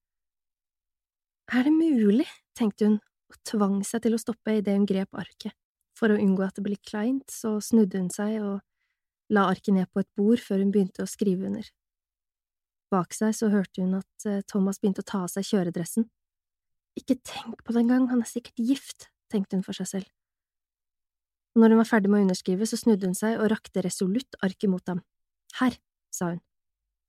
Er 1.52 1.68
det 1.68 1.74
mulig, 1.76 2.26
tenkte 2.58 2.88
hun 2.88 2.98
og 3.28 3.40
tvang 3.48 3.80
seg 3.86 4.04
til 4.04 4.16
å 4.16 4.20
stoppe 4.20 4.58
idet 4.58 4.76
hun 4.76 4.86
grep 4.88 5.16
arket. 5.18 5.54
For 5.98 6.12
å 6.12 6.18
unngå 6.20 6.44
at 6.46 6.58
det 6.58 6.64
ble 6.64 6.78
kleint, 6.78 7.26
så 7.30 7.58
snudde 7.64 8.00
hun 8.00 8.10
seg 8.12 8.38
og 8.40 8.60
la 9.34 9.48
arket 9.50 9.74
ned 9.76 9.90
på 9.92 10.02
et 10.02 10.10
bord 10.16 10.40
før 10.40 10.62
hun 10.62 10.72
begynte 10.72 11.04
å 11.04 11.10
skrive 11.10 11.48
under. 11.50 11.66
Bak 12.92 13.12
seg 13.12 13.34
så 13.36 13.50
hørte 13.52 13.84
hun 13.84 13.98
at 13.98 14.28
eh, 14.28 14.44
Thomas 14.48 14.78
begynte 14.80 15.04
å 15.04 15.08
ta 15.08 15.24
av 15.26 15.32
seg 15.32 15.44
kjøredressen. 15.50 16.06
Ikke 16.96 17.18
tenk 17.20 17.60
på 17.64 17.74
det 17.74 17.82
engang, 17.84 18.08
han 18.10 18.24
er 18.24 18.30
sikkert 18.30 18.62
gift, 18.62 19.10
tenkte 19.32 19.58
hun 19.58 19.66
for 19.66 19.76
seg 19.76 19.90
selv. 19.90 20.08
Når 21.58 21.74
hun 21.74 21.80
var 21.82 21.90
ferdig 21.90 22.10
med 22.10 22.22
å 22.22 22.26
underskrive, 22.28 22.66
så 22.70 22.78
snudde 22.80 23.10
hun 23.10 23.18
seg 23.18 23.36
og 23.36 23.50
rakte 23.52 23.82
resolutt 23.84 24.38
arket 24.46 24.70
mot 24.72 24.84
ham. 24.88 25.02
Her, 25.58 25.76
sa 26.14 26.32
hun, 26.32 26.42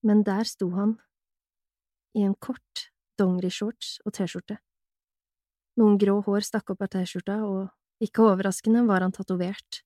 men 0.04 0.26
der 0.28 0.48
sto 0.50 0.72
han, 0.76 0.98
i 2.18 2.26
en 2.26 2.36
kort 2.42 2.90
dongerishorts 3.20 4.00
og 4.08 4.16
T-skjorte. 4.18 4.58
Noen 5.80 6.00
grå 6.02 6.18
hår 6.26 6.44
stakk 6.44 6.74
opp 6.74 6.84
av 6.84 6.92
T-skjorta, 6.92 7.38
og 7.46 8.04
ikke 8.04 8.26
overraskende 8.28 8.84
var 8.88 9.06
han 9.06 9.14
tatovert. 9.16 9.82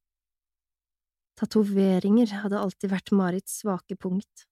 Tatoveringer 1.38 2.34
hadde 2.44 2.62
alltid 2.62 2.92
vært 2.94 3.14
Marits 3.14 3.60
svake 3.62 3.98
punkt. 4.00 4.48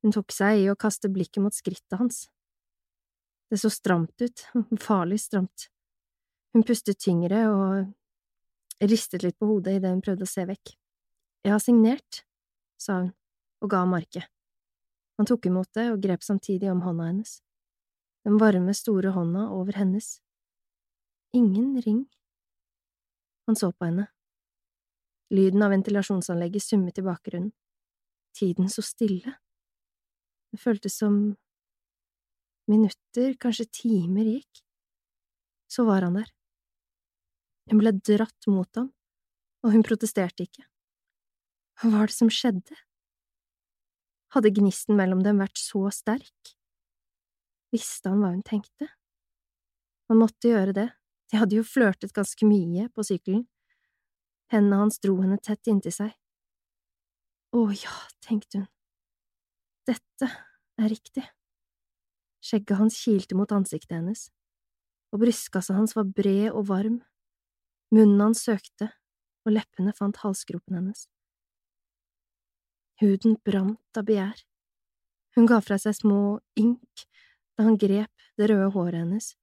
Hun 0.00 0.14
tok 0.16 0.32
seg 0.32 0.62
i 0.62 0.68
å 0.72 0.76
kaste 0.80 1.10
blikket 1.12 1.42
mot 1.44 1.56
skrittet 1.56 1.98
hans. 2.00 2.24
Det 3.50 3.58
så 3.60 3.68
stramt 3.72 4.20
ut, 4.22 4.44
farlig 4.88 5.20
stramt. 5.20 5.68
Hun 6.54 6.64
pustet 6.66 7.00
tyngre, 7.00 7.44
og 7.50 8.86
ristet 8.90 9.24
litt 9.24 9.38
på 9.38 9.48
hodet 9.48 9.78
idet 9.78 9.92
hun 9.92 10.02
prøvde 10.04 10.26
å 10.26 10.30
se 10.30 10.46
vekk. 10.48 10.74
Jeg 11.44 11.54
har 11.54 11.62
signert, 11.62 12.24
sa 12.80 13.02
hun 13.04 13.12
og 13.60 13.72
ga 13.72 13.84
marke. 13.88 14.24
Han 15.20 15.28
tok 15.28 15.50
imot 15.50 15.68
det 15.76 15.90
og 15.92 16.00
grep 16.00 16.24
samtidig 16.24 16.70
om 16.72 16.80
hånda 16.84 17.10
hennes. 17.10 17.40
Den 18.24 18.38
varme, 18.40 18.74
store 18.76 19.12
hånda 19.16 19.48
over 19.56 19.78
hennes. 19.80 20.20
Ingen 21.32 21.82
ring. 21.82 22.06
Han 23.46 23.56
så 23.56 23.72
på 23.72 23.88
henne. 23.88 24.08
Lyden 25.30 25.62
av 25.62 25.70
ventilasjonsanlegget 25.70 26.62
summet 26.62 26.98
i 26.98 27.06
bakgrunnen. 27.06 27.52
Tiden 28.36 28.68
så 28.70 28.82
stille. 28.82 29.36
Det 30.50 30.58
føltes 30.58 30.98
som 30.98 31.16
minutter, 32.70 33.34
kanskje 33.38 33.68
timer 33.82 34.26
gikk. 34.26 34.62
Så 35.70 35.86
var 35.86 36.02
han 36.06 36.18
der. 36.18 36.30
Hun 37.70 37.82
ble 37.82 37.94
dratt 37.94 38.50
mot 38.50 38.70
ham, 38.78 38.90
og 39.62 39.74
hun 39.74 39.86
protesterte 39.86 40.46
ikke. 40.46 40.66
Hva 41.80 41.92
var 41.94 42.10
det 42.10 42.16
som 42.16 42.30
skjedde? 42.30 42.78
Hadde 44.34 44.52
gnisten 44.54 44.98
mellom 44.98 45.22
dem 45.26 45.38
vært 45.42 45.58
så 45.58 45.86
sterk? 45.94 46.54
Visste 47.70 48.10
han 48.10 48.22
hva 48.22 48.32
hun 48.32 48.42
tenkte? 48.46 48.88
Han 50.10 50.18
måtte 50.18 50.50
gjøre 50.50 50.74
det, 50.74 50.88
de 51.30 51.38
hadde 51.38 51.54
jo 51.54 51.66
flørtet 51.66 52.14
ganske 52.16 52.46
mye 52.48 52.88
på 52.90 53.04
sykkelen. 53.06 53.44
Hendene 54.50 54.80
hans 54.82 54.98
dro 54.98 55.20
henne 55.20 55.38
tett 55.38 55.70
inntil 55.70 55.94
seg. 55.94 56.16
Å 57.54 57.60
ja, 57.74 57.94
tenkte 58.22 58.62
hun, 58.62 58.66
dette 59.86 60.26
er 60.78 60.90
riktig. 60.90 61.22
Skjegget 62.42 62.78
hans 62.78 62.98
kilte 62.98 63.38
mot 63.38 63.50
ansiktet 63.54 63.96
hennes, 63.98 64.28
og 65.14 65.22
brystkassa 65.22 65.76
hans 65.76 65.94
var 65.98 66.08
bred 66.10 66.50
og 66.50 66.68
varm. 66.70 67.00
Munnen 67.94 68.22
hans 68.22 68.44
søkte, 68.46 68.90
og 69.46 69.54
leppene 69.56 69.94
fant 69.96 70.18
halsgropen 70.22 70.78
hennes. 70.78 71.06
Huden 73.00 73.38
brant 73.46 73.98
av 73.98 74.06
begjær. 74.08 74.42
Hun 75.38 75.46
ga 75.50 75.60
fra 75.64 75.78
seg 75.80 75.96
små 75.96 76.38
da 76.58 76.66
han 77.66 77.78
grep 77.80 78.26
det 78.38 78.48
røde 78.50 78.70
håret 78.74 79.02
hennes, 79.02 79.34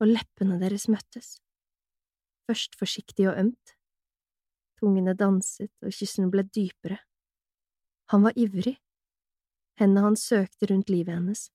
og 0.00 0.10
leppene 0.12 0.58
deres 0.60 0.86
møttes. 0.88 1.36
Først 2.48 2.78
forsiktig 2.80 3.28
og 3.28 3.38
ømt. 3.40 3.74
Tungene 4.78 5.14
danset, 5.18 5.72
og 5.82 5.92
kyssene 5.92 6.30
ble 6.32 6.46
dypere. 6.46 7.00
Han 8.14 8.24
var 8.24 8.36
ivrig. 8.38 8.78
Hendene 9.78 10.06
hans 10.06 10.24
søkte 10.30 10.70
rundt 10.70 10.88
livet 10.88 11.12
hennes. 11.18 11.48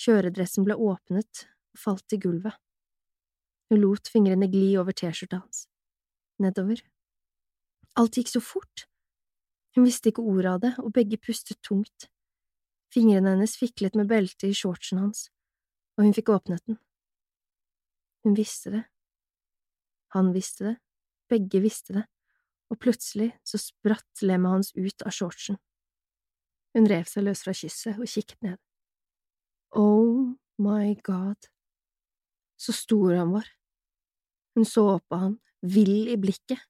Kjøredressen 0.00 0.66
ble 0.66 0.76
åpnet 0.76 1.46
og 1.74 1.80
falt 1.80 2.04
til 2.10 2.20
gulvet. 2.26 2.58
Hun 3.70 3.80
lot 3.80 4.10
fingrene 4.12 4.50
gli 4.50 4.74
over 4.76 4.92
T-skjorta 4.92 5.40
hans. 5.40 5.64
Nedover. 6.42 6.82
Alt 7.96 8.18
gikk 8.18 8.34
så 8.34 8.42
fort. 8.42 8.84
Hun 9.74 9.86
visste 9.86 10.10
ikke 10.10 10.22
ordet 10.22 10.50
av 10.50 10.60
det, 10.62 10.72
og 10.82 10.92
begge 10.94 11.18
pustet 11.18 11.62
tungt. 11.62 12.08
Fingrene 12.94 13.32
hennes 13.34 13.56
fiklet 13.58 13.96
med 13.98 14.10
beltet 14.10 14.50
i 14.50 14.54
shortsen 14.54 15.00
hans, 15.02 15.28
og 15.94 16.04
hun 16.06 16.14
fikk 16.16 16.32
åpnet 16.34 16.64
den. 16.66 16.78
Hun 18.24 18.36
visste 18.38 18.72
det. 18.72 18.82
Han 20.14 20.32
visste 20.34 20.64
det, 20.68 20.74
begge 21.30 21.60
visste 21.64 21.96
det, 21.96 22.04
og 22.70 22.78
plutselig 22.82 23.32
så 23.46 23.58
spratt 23.58 24.22
lemmet 24.22 24.54
hans 24.54 24.70
ut 24.76 25.02
av 25.02 25.14
shortsen. 25.14 25.58
Hun 26.74 26.86
rev 26.90 27.06
seg 27.10 27.26
løs 27.26 27.42
fra 27.44 27.54
kysset 27.54 27.98
og 27.98 28.10
kikket 28.10 28.40
ned. 28.46 28.60
Oh 29.74 30.34
my 30.62 30.94
god, 31.06 31.50
så 32.56 32.74
stor 32.74 33.16
han 33.18 33.34
var. 33.34 33.48
Hun 34.54 34.66
så 34.66 34.86
opp 34.94 35.06
på 35.10 35.18
han, 35.18 35.36
vill 35.60 36.08
i 36.10 36.16
blikket. 36.20 36.62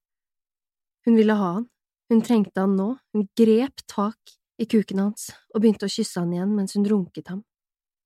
Hun 1.05 1.19
ville 1.21 1.37
ha 1.37 1.51
han, 1.59 1.69
hun 2.09 2.25
trengte 2.25 2.65
han 2.65 2.77
nå, 2.79 2.95
hun 3.13 3.29
grep 3.37 3.85
tak 3.91 4.37
i 4.61 4.65
kuken 4.71 5.03
hans 5.03 5.29
og 5.53 5.61
begynte 5.61 5.89
å 5.89 5.93
kysse 5.93 6.21
han 6.21 6.33
igjen 6.33 6.55
mens 6.57 6.77
hun 6.79 6.89
runket 6.89 7.29
ham. 7.33 7.43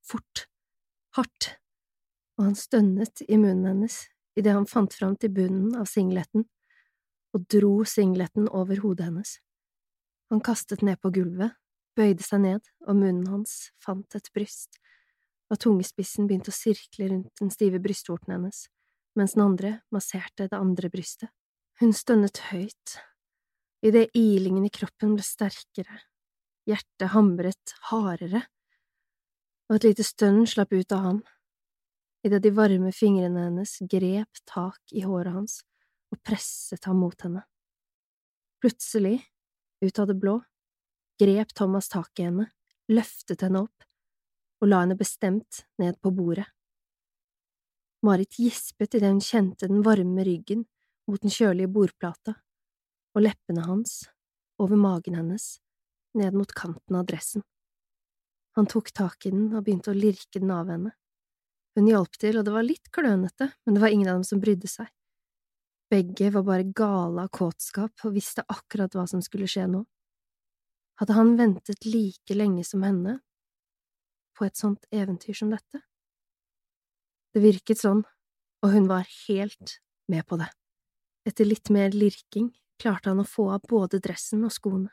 Fort, 0.02 0.48
hardt, 1.16 1.55
og 2.38 2.51
han 2.51 2.57
stønnet 2.59 3.23
i 3.27 3.38
munnen 3.40 3.66
hennes 3.73 4.05
idet 4.38 4.55
han 4.55 4.68
fant 4.71 4.94
fram 4.94 5.16
til 5.18 5.33
bunnen 5.35 5.75
av 5.79 5.88
singleten 5.90 6.44
og 7.37 7.47
dro 7.53 7.83
singleten 7.88 8.49
over 8.55 8.81
hodet 8.85 9.09
hennes. 9.09 9.38
Han 10.31 10.42
kastet 10.44 10.85
ned 10.87 11.01
på 11.03 11.11
gulvet, 11.14 11.57
bøyde 11.99 12.25
seg 12.25 12.44
ned, 12.44 12.68
og 12.87 12.97
munnen 13.01 13.27
hans 13.33 13.73
fant 13.83 14.14
et 14.16 14.31
bryst, 14.35 14.79
og 15.49 15.59
tungespissen 15.62 16.29
begynte 16.29 16.53
å 16.53 16.57
sirkle 16.57 17.09
rundt 17.11 17.40
den 17.40 17.51
stive 17.53 17.81
brystvorten 17.83 18.37
hennes, 18.37 18.66
mens 19.18 19.35
den 19.35 19.44
andre 19.44 19.73
masserte 19.94 20.47
det 20.47 20.59
andre 20.59 20.90
brystet. 20.92 21.33
Hun 21.81 21.94
stønnet 21.94 22.40
høyt 22.51 22.99
idet 23.87 24.09
ilingen 24.18 24.64
i 24.66 24.73
kroppen 24.75 25.14
ble 25.14 25.25
sterkere, 25.25 26.01
hjertet 26.68 27.12
hamret 27.14 27.75
hardere, 27.90 28.42
og 29.68 29.76
et 29.76 29.88
lite 29.90 30.04
stønn 30.07 30.46
slapp 30.48 30.72
ut 30.72 30.92
av 30.96 31.04
ham, 31.04 31.18
idet 32.24 32.40
de 32.44 32.52
varme 32.57 32.92
fingrene 32.94 33.46
hennes 33.48 33.74
grep 33.90 34.40
tak 34.48 34.81
i 34.96 35.04
håret 35.04 35.35
hans 35.35 35.61
og 36.12 36.20
presset 36.24 36.88
ham 36.88 37.02
mot 37.04 37.20
henne. 37.22 37.44
Plutselig, 38.62 39.20
ut 39.85 39.98
av 40.00 40.09
det 40.09 40.16
blå, 40.18 40.38
grep 41.20 41.52
Thomas 41.54 41.90
tak 41.92 42.18
i 42.18 42.26
henne, 42.26 42.48
løftet 42.88 43.44
henne 43.44 43.66
opp 43.66 43.87
og 44.59 44.70
la 44.72 44.83
henne 44.83 44.96
bestemt 44.98 45.64
ned 45.78 46.00
på 46.02 46.11
bordet. 46.14 46.48
Marit 48.02 48.38
gispet 48.38 48.94
idet 48.94 49.11
hun 49.11 49.22
kjente 49.22 49.68
den 49.68 49.85
varme 49.87 50.24
ryggen 50.26 50.64
mot 51.11 51.20
den 51.22 51.35
kjølige 51.35 51.70
bordplata 51.74 52.35
og 53.14 53.24
leppene 53.24 53.64
hans 53.66 54.04
over 54.62 54.78
magen 54.78 55.16
hennes, 55.18 55.59
ned 56.18 56.35
mot 56.35 56.50
kanten 56.54 56.98
av 56.98 57.07
dressen. 57.07 57.44
Han 58.59 58.66
tok 58.66 58.90
tak 58.90 59.27
i 59.27 59.31
den 59.31 59.53
og 59.55 59.62
begynte 59.62 59.92
å 59.92 59.94
lirke 59.94 60.40
den 60.42 60.51
av 60.51 60.66
henne. 60.66 60.90
Hun 61.79 61.87
hjalp 61.87 62.16
til, 62.18 62.40
og 62.40 62.42
det 62.42 62.51
var 62.51 62.64
litt 62.66 62.88
klønete, 62.90 63.53
men 63.62 63.77
det 63.77 63.83
var 63.85 63.92
ingen 63.94 64.09
av 64.11 64.16
dem 64.18 64.25
som 64.27 64.40
brydde 64.42 64.66
seg. 64.66 64.88
Begge 65.94 66.33
var 66.35 66.42
bare 66.49 66.66
gale 66.66 67.29
av 67.29 67.31
kåtskap 67.38 68.03
og 68.03 68.16
visste 68.16 68.42
akkurat 68.51 68.97
hva 68.99 69.05
som 69.07 69.23
skulle 69.23 69.47
skje 69.47 69.68
nå. 69.71 69.85
Hadde 70.99 71.14
han 71.14 71.37
ventet 71.38 71.87
like 71.87 72.35
lenge 72.35 72.66
som 72.66 72.83
henne 72.83 73.21
på 74.35 74.49
et 74.49 74.59
sånt 74.59 74.90
eventyr 74.90 75.38
som 75.38 75.55
dette? 75.55 75.85
Det 77.31 77.47
virket 77.47 77.79
sånn, 77.79 78.03
og 78.66 78.75
hun 78.75 78.90
var 78.90 79.07
helt 79.29 79.79
med 80.11 80.27
på 80.27 80.42
det. 80.42 80.51
Etter 81.31 81.47
litt 81.47 81.71
mer 81.71 81.94
lirking 81.94 82.51
klarte 82.83 83.14
han 83.14 83.23
å 83.23 83.31
få 83.37 83.53
av 83.55 83.71
både 83.71 84.03
dressen 84.03 84.42
og 84.42 84.51
skoene, 84.51 84.90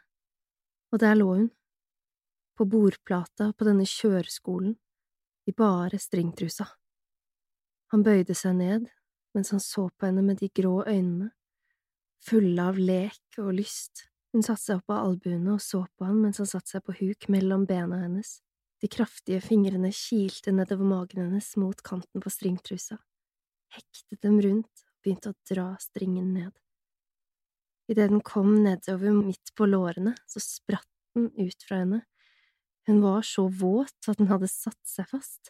og 0.94 1.02
der 1.02 1.18
lå 1.18 1.34
hun, 1.34 1.54
på 2.56 2.68
bordplata 2.70 3.52
på 3.54 3.68
denne 3.68 3.86
kjøreskolen, 3.90 4.76
i 5.46 5.54
bare 5.54 6.00
stringtrusa. 6.02 6.66
Han 7.94 8.04
bøyde 8.06 8.36
seg 8.38 8.58
ned 8.58 8.88
mens 9.36 9.52
han 9.52 9.60
så 9.60 9.90
på 9.92 10.08
henne 10.08 10.24
med 10.24 10.40
de 10.40 10.48
grå 10.56 10.86
øynene, 10.88 11.30
fulle 12.24 12.68
av 12.72 12.78
lek 12.80 13.40
og 13.44 13.52
lyst. 13.58 14.06
Hun 14.32 14.44
satte 14.46 14.64
seg 14.64 14.80
opp 14.80 14.94
av 14.96 15.10
albuene 15.10 15.58
og 15.58 15.62
så 15.64 15.84
på 15.92 16.08
han 16.08 16.22
mens 16.24 16.40
han 16.40 16.50
satte 16.50 16.72
seg 16.72 16.86
på 16.88 16.96
huk 17.02 17.28
mellom 17.36 17.66
bena 17.68 18.00
hennes. 18.06 18.38
De 18.82 18.90
kraftige 18.92 19.44
fingrene 19.44 19.92
kilte 19.96 20.54
nedover 20.56 20.88
magen 20.88 21.26
hennes 21.26 21.52
mot 21.60 21.80
kanten 21.84 22.24
på 22.24 22.32
stringtrusa, 22.32 22.98
hektet 23.76 24.22
dem 24.24 24.40
rundt 24.44 24.86
og 24.88 25.04
begynte 25.04 25.32
å 25.32 25.40
dra 25.52 25.68
stringen 25.84 26.34
ned. 26.36 26.54
Idet 27.92 28.10
den 28.10 28.24
kom 28.26 28.56
nedover 28.64 29.14
midt 29.14 29.54
på 29.56 29.68
lårene, 29.70 30.16
så 30.26 30.42
spratt 30.42 30.90
den 31.16 31.30
ut 31.38 31.68
fra 31.68 31.84
henne. 31.84 32.02
Hun 32.86 33.02
var 33.02 33.26
så 33.26 33.48
våt 33.50 34.10
at 34.10 34.20
den 34.20 34.30
hadde 34.30 34.50
satt 34.52 34.82
seg 34.86 35.10
fast, 35.10 35.50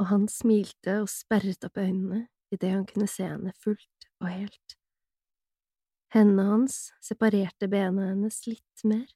og 0.00 0.08
han 0.12 0.26
smilte 0.28 1.00
og 1.02 1.10
sperret 1.12 1.64
opp 1.68 1.78
øynene 1.80 2.26
idet 2.54 2.72
han 2.72 2.86
kunne 2.88 3.08
se 3.10 3.26
henne 3.26 3.52
fullt 3.60 4.08
og 4.22 4.30
helt. 4.30 4.76
Hendene 6.14 6.46
hans 6.48 6.78
separerte 7.04 7.68
bena 7.68 8.10
hennes 8.12 8.38
litt 8.46 8.84
mer, 8.88 9.08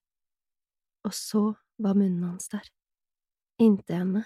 og 1.07 1.14
så 1.16 1.44
var 1.81 1.96
munnen 1.96 2.26
hans 2.26 2.50
der, 2.53 2.66
inntil 3.62 4.00
henne, 4.03 4.24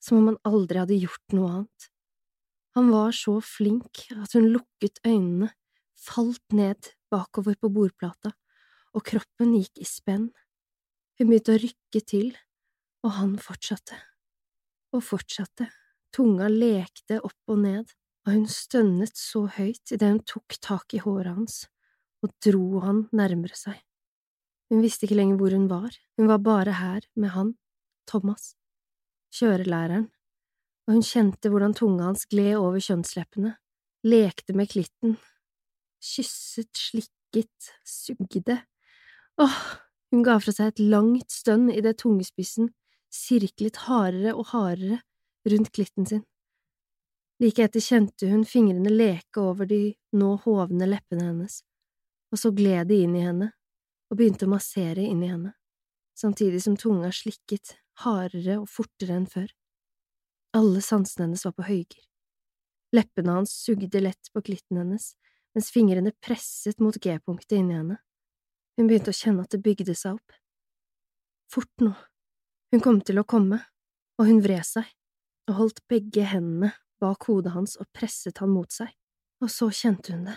som 0.00 0.20
om 0.20 0.30
han 0.30 0.42
aldri 0.48 0.80
hadde 0.80 1.00
gjort 1.02 1.36
noe 1.36 1.50
annet. 1.58 1.88
Han 2.78 2.92
var 2.94 3.12
så 3.16 3.38
flink 3.42 4.06
at 4.14 4.36
hun 4.38 4.48
lukket 4.54 5.00
øynene, 5.04 5.50
falt 5.98 6.54
ned 6.54 6.92
bakover 7.10 7.56
på 7.58 7.72
bordplata, 7.74 8.32
og 8.94 9.04
kroppen 9.04 9.56
gikk 9.58 9.82
i 9.82 9.88
spenn. 9.88 10.30
Hun 11.18 11.30
begynte 11.30 11.56
å 11.56 11.60
rykke 11.60 12.02
til, 12.06 12.28
og 13.06 13.14
han 13.18 13.34
fortsatte. 13.42 13.96
Og 14.94 15.02
fortsatte, 15.04 15.68
tunga 16.14 16.48
lekte 16.50 17.18
opp 17.20 17.52
og 17.52 17.62
ned, 17.64 17.90
og 18.26 18.34
hun 18.34 18.46
stønnet 18.50 19.18
så 19.18 19.46
høyt 19.58 19.94
idet 19.94 20.12
hun 20.12 20.22
tok 20.26 20.58
tak 20.62 20.94
i 20.94 21.02
håret 21.02 21.34
hans 21.34 21.64
og 22.24 22.32
dro 22.42 22.80
han 22.82 23.04
nærmere 23.14 23.54
seg. 23.54 23.78
Hun 24.68 24.82
visste 24.82 25.06
ikke 25.06 25.16
lenger 25.20 25.38
hvor 25.40 25.54
hun 25.54 25.68
var, 25.70 25.94
hun 26.18 26.28
var 26.28 26.42
bare 26.44 26.74
her 26.80 27.06
med 27.14 27.32
han, 27.34 27.54
Thomas, 28.08 28.52
kjørelæreren, 29.38 30.08
og 30.88 30.96
hun 30.96 31.04
kjente 31.06 31.52
hvordan 31.52 31.76
tunga 31.78 32.08
hans 32.08 32.26
gled 32.28 32.56
over 32.58 32.82
kjønnsleppene, 32.82 33.54
lekte 34.08 34.56
med 34.56 34.70
klitten 34.72 35.16
kysset, 36.02 36.70
slikket, 36.76 37.72
sugde. 37.86 38.58
Åh, 39.38 39.58
hun 40.12 40.24
ga 40.24 40.38
fra 40.40 40.54
seg 40.54 40.72
et 40.72 40.82
langt 40.82 41.32
stønn 41.32 41.68
idet 41.72 41.98
tungespissen 42.02 42.70
sirklet 43.12 43.84
hardere 43.86 44.34
og 44.36 44.50
hardere 44.52 45.00
rundt 45.48 45.70
klitten 45.72 46.08
sin. 46.08 46.24
Like 47.38 47.62
etter 47.62 47.82
kjente 47.82 48.28
hun 48.30 48.42
fingrene 48.48 48.90
leke 48.90 49.40
over 49.40 49.68
de 49.70 49.94
nå 50.18 50.32
hovne 50.44 50.88
leppene 50.88 51.28
hennes, 51.28 51.60
og 52.32 52.40
så 52.40 52.50
gled 52.54 52.90
de 52.90 53.02
inn 53.04 53.14
i 53.16 53.22
henne 53.22 53.52
og 54.08 54.18
begynte 54.18 54.48
å 54.48 54.52
massere 54.52 55.04
inn 55.04 55.22
i 55.22 55.30
henne, 55.30 55.52
samtidig 56.18 56.64
som 56.64 56.76
tunga 56.80 57.12
slikket 57.14 57.76
hardere 58.02 58.58
og 58.62 58.68
fortere 58.72 59.20
enn 59.20 59.28
før. 59.30 59.48
Alle 60.56 60.82
sansene 60.82 61.28
hennes 61.28 61.44
var 61.46 61.54
på 61.54 61.68
høyger. 61.68 62.04
Leppene 62.96 63.36
hans 63.36 63.52
sugde 63.52 64.00
lett 64.00 64.30
på 64.32 64.42
klitten 64.42 64.80
hennes, 64.80 65.12
mens 65.54 65.68
fingrene 65.74 66.14
presset 66.24 66.80
mot 66.80 66.96
G-punktet 66.96 67.58
inni 67.60 67.76
henne. 67.76 67.98
Hun 68.78 68.86
begynte 68.86 69.10
å 69.10 69.18
kjenne 69.18 69.42
at 69.42 69.50
det 69.50 69.58
bygde 69.64 69.94
seg 69.98 70.20
opp. 70.20 70.36
Fort 71.50 71.82
nå. 71.82 71.90
Hun 72.70 72.82
kom 72.84 73.00
til 73.02 73.18
å 73.18 73.26
komme, 73.26 73.58
og 74.20 74.28
hun 74.28 74.42
vred 74.44 74.66
seg 74.66 74.86
og 75.48 75.56
holdt 75.56 75.80
begge 75.90 76.26
hendene 76.28 76.74
bak 77.00 77.24
hodet 77.26 77.54
hans 77.54 77.78
og 77.80 77.88
presset 77.96 78.38
han 78.42 78.52
mot 78.52 78.70
seg, 78.70 78.90
og 79.42 79.50
så 79.50 79.70
kjente 79.74 80.12
hun 80.12 80.26
det. 80.28 80.36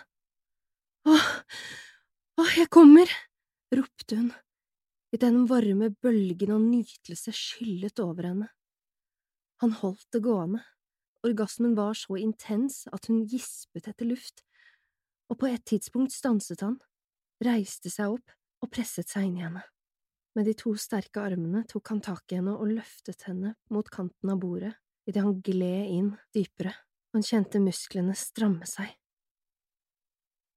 Åh, 1.10 1.28
åh, 2.42 2.52
jeg 2.58 2.70
kommer, 2.74 3.12
ropte 3.74 4.18
hun 4.18 4.32
idet 5.12 5.28
den 5.28 5.48
varme 5.50 5.90
bølgen 6.02 6.54
av 6.56 6.62
nytelse 6.64 7.34
skyllet 7.36 8.00
over 8.00 8.30
henne. 8.30 8.46
Han 9.60 9.74
holdt 9.82 10.08
det 10.16 10.22
gående, 10.24 10.62
orgasmen 11.28 11.76
var 11.76 11.98
så 12.00 12.16
intens 12.18 12.86
at 12.96 13.10
hun 13.12 13.26
gispet 13.28 13.90
etter 13.92 14.08
luft, 14.08 14.46
og 15.28 15.42
på 15.42 15.50
et 15.52 15.66
tidspunkt 15.68 16.16
stanset 16.16 16.64
han, 16.64 16.80
reiste 17.46 17.92
seg 17.92 18.18
opp 18.18 18.34
og 18.62 18.72
presset 18.74 19.10
seg 19.10 19.28
inn 19.28 19.40
i 19.40 19.46
henne. 19.46 19.64
Med 20.38 20.48
de 20.48 20.54
to 20.56 20.74
sterke 20.80 21.24
armene 21.24 21.66
tok 21.68 21.92
han 21.92 22.02
tak 22.04 22.32
i 22.32 22.38
henne 22.40 22.54
og 22.56 22.72
løftet 22.72 23.26
henne 23.28 23.56
mot 23.74 23.90
kanten 23.92 24.32
av 24.32 24.40
bordet 24.40 24.74
idet 25.10 25.24
han 25.26 25.42
gled 25.44 25.92
inn 25.92 26.10
dypere, 26.34 26.74
han 27.12 27.26
kjente 27.26 27.60
musklene 27.60 28.16
stramme 28.16 28.68
seg. 28.70 28.94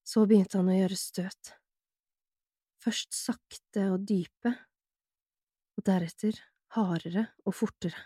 Så 0.05 0.27
begynte 0.29 0.61
han 0.61 0.69
å 0.69 0.77
gjøre 0.77 0.99
støt, 1.01 1.55
først 2.85 3.17
sakte 3.17 3.89
og 3.95 4.05
dype, 4.07 4.53
og 5.75 5.87
deretter 5.89 6.39
hardere 6.77 7.31
og 7.47 7.57
fortere. 7.57 7.99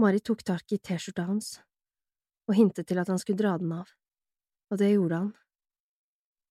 Mari 0.00 0.20
tok 0.20 0.44
tak 0.46 0.72
i 0.72 0.78
T-skjorta 0.78 1.26
hans 1.26 1.56
og 2.46 2.54
hintet 2.54 2.86
til 2.88 3.00
at 3.00 3.08
han 3.10 3.18
skulle 3.18 3.40
dra 3.40 3.56
den 3.58 3.72
av, 3.74 3.88
og 4.70 4.78
det 4.80 4.92
gjorde 4.92 5.20
han. 5.24 5.32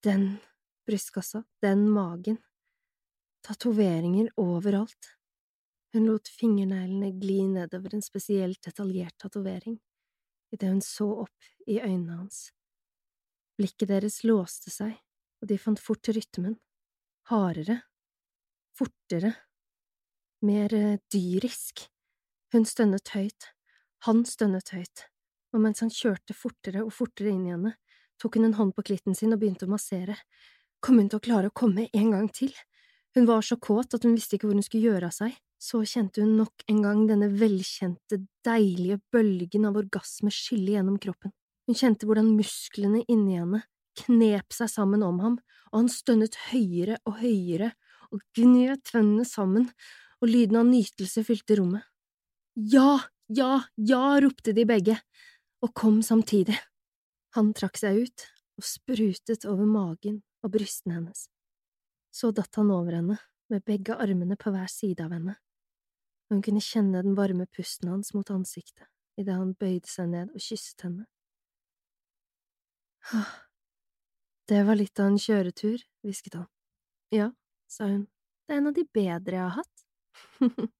Den 0.04 0.26
brystkassa, 0.86 1.44
den 1.62 1.88
magen, 1.90 2.38
tatoveringer 3.46 4.30
overalt. 4.40 5.12
Hun 5.92 6.06
lot 6.10 6.28
fingerneglene 6.28 7.12
gli 7.20 7.40
nedover 7.48 7.94
en 7.96 8.04
spesielt 8.04 8.62
detaljert 8.66 9.16
tatovering 9.18 9.78
idet 10.54 10.68
hun 10.70 10.82
så 10.84 11.08
opp 11.24 11.48
i 11.66 11.80
øynene 11.80 12.20
hans. 12.20 12.50
Blikket 13.58 13.90
deres 13.90 14.22
låste 14.24 14.70
seg, 14.70 14.94
og 15.40 15.48
de 15.50 15.58
fant 15.58 15.80
fort 15.80 16.08
rytmen, 16.12 16.58
hardere, 17.30 17.80
fortere, 18.76 19.32
mer 20.46 20.74
eh, 20.74 20.98
dyrisk. 21.12 21.86
Hun 22.52 22.66
stønnet 22.68 23.10
høyt, 23.16 23.50
han 24.06 24.24
stønnet 24.28 24.70
høyt, 24.76 25.06
og 25.54 25.64
mens 25.64 25.82
han 25.82 25.92
kjørte 25.92 26.36
fortere 26.36 26.84
og 26.84 26.92
fortere 26.94 27.32
inn 27.32 27.46
i 27.48 27.54
henne, 27.54 27.74
tok 28.20 28.38
hun 28.38 28.48
en 28.48 28.58
hånd 28.60 28.76
på 28.76 28.84
klitten 28.86 29.16
sin 29.16 29.34
og 29.34 29.40
begynte 29.42 29.66
å 29.66 29.72
massere. 29.72 30.16
Kom 30.80 31.00
hun 31.00 31.08
til 31.10 31.20
å 31.20 31.24
klare 31.24 31.50
å 31.50 31.56
komme 31.56 31.88
en 31.92 32.10
gang 32.14 32.28
til? 32.32 32.52
Hun 33.16 33.26
var 33.28 33.44
så 33.46 33.56
kåt 33.56 33.94
at 33.96 34.04
hun 34.04 34.14
visste 34.16 34.36
ikke 34.36 34.50
hvor 34.50 34.58
hun 34.58 34.66
skulle 34.66 34.90
gjøre 34.90 35.08
av 35.08 35.16
seg. 35.16 35.36
Så 35.56 35.80
kjente 35.88 36.20
hun 36.20 36.34
nok 36.36 36.66
en 36.68 36.82
gang 36.84 37.06
denne 37.08 37.30
velkjente, 37.32 38.18
deilige 38.44 39.00
bølgen 39.12 39.64
av 39.64 39.78
orgasme 39.80 40.28
skylle 40.34 40.74
gjennom 40.74 40.98
kroppen. 41.00 41.32
Hun 41.66 41.78
kjente 41.78 42.06
hvordan 42.06 42.34
musklene 42.36 43.00
inni 43.08 43.38
henne 43.40 43.62
knep 43.96 44.52
seg 44.52 44.68
sammen 44.68 45.02
om 45.06 45.22
ham, 45.24 45.38
og 45.72 45.78
han 45.80 45.88
stønnet 45.90 46.36
høyere 46.50 46.98
og 47.08 47.22
høyere 47.22 47.72
og 48.12 48.20
gned 48.36 48.84
tennene 48.86 49.24
sammen, 49.26 49.70
og 50.20 50.30
lyden 50.30 50.60
av 50.60 50.68
nytelse 50.68 51.24
fylte 51.26 51.56
rommet. 51.58 51.84
Ja, 52.56 53.00
ja, 53.32 53.64
ja, 53.76 54.04
ropte 54.22 54.52
de 54.56 54.64
begge, 54.68 55.00
og 55.64 55.72
kom 55.76 56.02
samtidig. 56.04 56.56
Han 57.36 57.52
trakk 57.56 57.80
seg 57.80 58.04
ut 58.04 58.28
og 58.56 58.64
sprutet 58.64 59.44
over 59.48 59.68
magen 59.68 60.22
og 60.46 60.54
brystene 60.54 61.00
hennes. 61.00 61.26
Så 62.14 62.30
datt 62.32 62.54
han 62.56 62.70
over 62.70 63.00
henne, 63.00 63.18
med 63.50 63.66
begge 63.66 63.94
armene 63.98 64.38
på 64.38 64.50
hver 64.54 64.70
side 64.70 65.04
av 65.04 65.12
henne 65.14 65.36
og 66.26 66.34
hun 66.34 66.42
kunne 66.42 66.62
kjenne 66.62 67.02
den 67.06 67.14
varme 67.14 67.46
pusten 67.54 67.90
hans 67.92 68.12
mot 68.14 68.30
ansiktet 68.34 68.88
idet 69.16 69.36
han 69.38 69.54
bøyde 69.56 69.88
seg 69.88 70.10
ned 70.10 70.32
og 70.34 70.42
kysset 70.42 70.82
henne. 70.84 71.06
Det 74.50 74.58
var 74.66 74.76
litt 74.76 74.98
av 75.00 75.08
en 75.08 75.20
kjøretur, 75.22 75.80
hvisket 76.04 76.36
han. 76.36 76.48
Ja, 77.14 77.30
sa 77.70 77.86
hun, 77.88 78.04
det 78.44 78.54
er 78.54 78.60
en 78.60 78.68
av 78.68 78.74
de 78.76 78.84
bedre 78.92 79.38
jeg 79.38 79.44
har 79.46 79.56
hatt. 79.62 79.86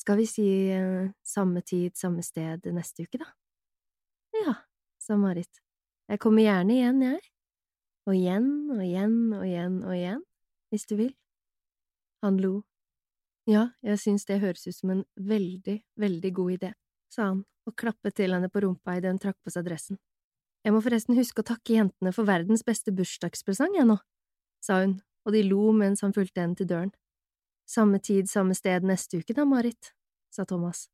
Skal 0.00 0.18
vi 0.18 0.26
si 0.30 0.48
eh, 0.72 1.12
samme 1.22 1.62
tid, 1.62 1.94
samme 1.98 2.24
sted 2.24 2.66
neste 2.74 3.04
uke, 3.06 3.20
da? 3.20 3.28
Ja, 4.40 4.56
sa 5.00 5.16
Marit, 5.20 5.62
jeg 6.08 6.20
kommer 6.24 6.44
gjerne 6.44 6.74
igjen, 6.74 7.04
jeg. 7.04 7.22
Og 8.08 8.16
igjen 8.16 8.48
og 8.72 8.80
igjen 8.80 9.18
og 9.36 9.44
igjen 9.44 9.78
og 9.84 9.92
igjen, 9.92 10.24
hvis 10.72 10.88
du 10.88 10.96
vil. 10.96 11.12
Han 12.24 12.40
lo 12.40 12.62
ja, 13.48 13.70
jeg 13.80 13.96
synes 14.02 14.26
det 14.28 14.42
høres 14.42 14.66
ut 14.66 14.76
som 14.76 14.90
en 14.92 15.04
veldig, 15.16 15.78
veldig 15.96 16.30
god 16.36 16.50
idé, 16.58 16.72
sa 17.08 17.30
han 17.30 17.38
og 17.68 17.76
klappet 17.80 18.18
til 18.20 18.34
henne 18.36 18.50
på 18.52 18.60
rumpa 18.64 18.98
idet 18.98 19.14
hun 19.14 19.20
trakk 19.22 19.38
på 19.40 19.52
seg 19.54 19.64
dressen. 19.64 19.96
Jeg 20.64 20.74
må 20.74 20.82
forresten 20.84 21.16
huske 21.16 21.40
å 21.40 21.46
takke 21.48 21.78
jentene 21.78 22.12
for 22.12 22.28
verdens 22.28 22.64
beste 22.66 22.92
bursdagspresang, 22.92 23.72
jeg 23.78 23.88
nå, 23.88 23.96
sa 24.64 24.82
hun, 24.82 24.98
og 25.24 25.32
de 25.32 25.42
lo 25.46 25.72
mens 25.76 26.04
han 26.04 26.12
fulgte 26.16 26.44
henne 26.44 26.60
til 26.60 26.68
døren. 26.68 26.92
Samme 27.68 28.00
tid, 28.04 28.28
samme 28.28 28.56
sted 28.56 28.84
neste 28.84 29.22
uke 29.22 29.36
da, 29.36 29.48
Marit, 29.48 29.94
sa 30.32 30.44
Thomas. 30.48 30.86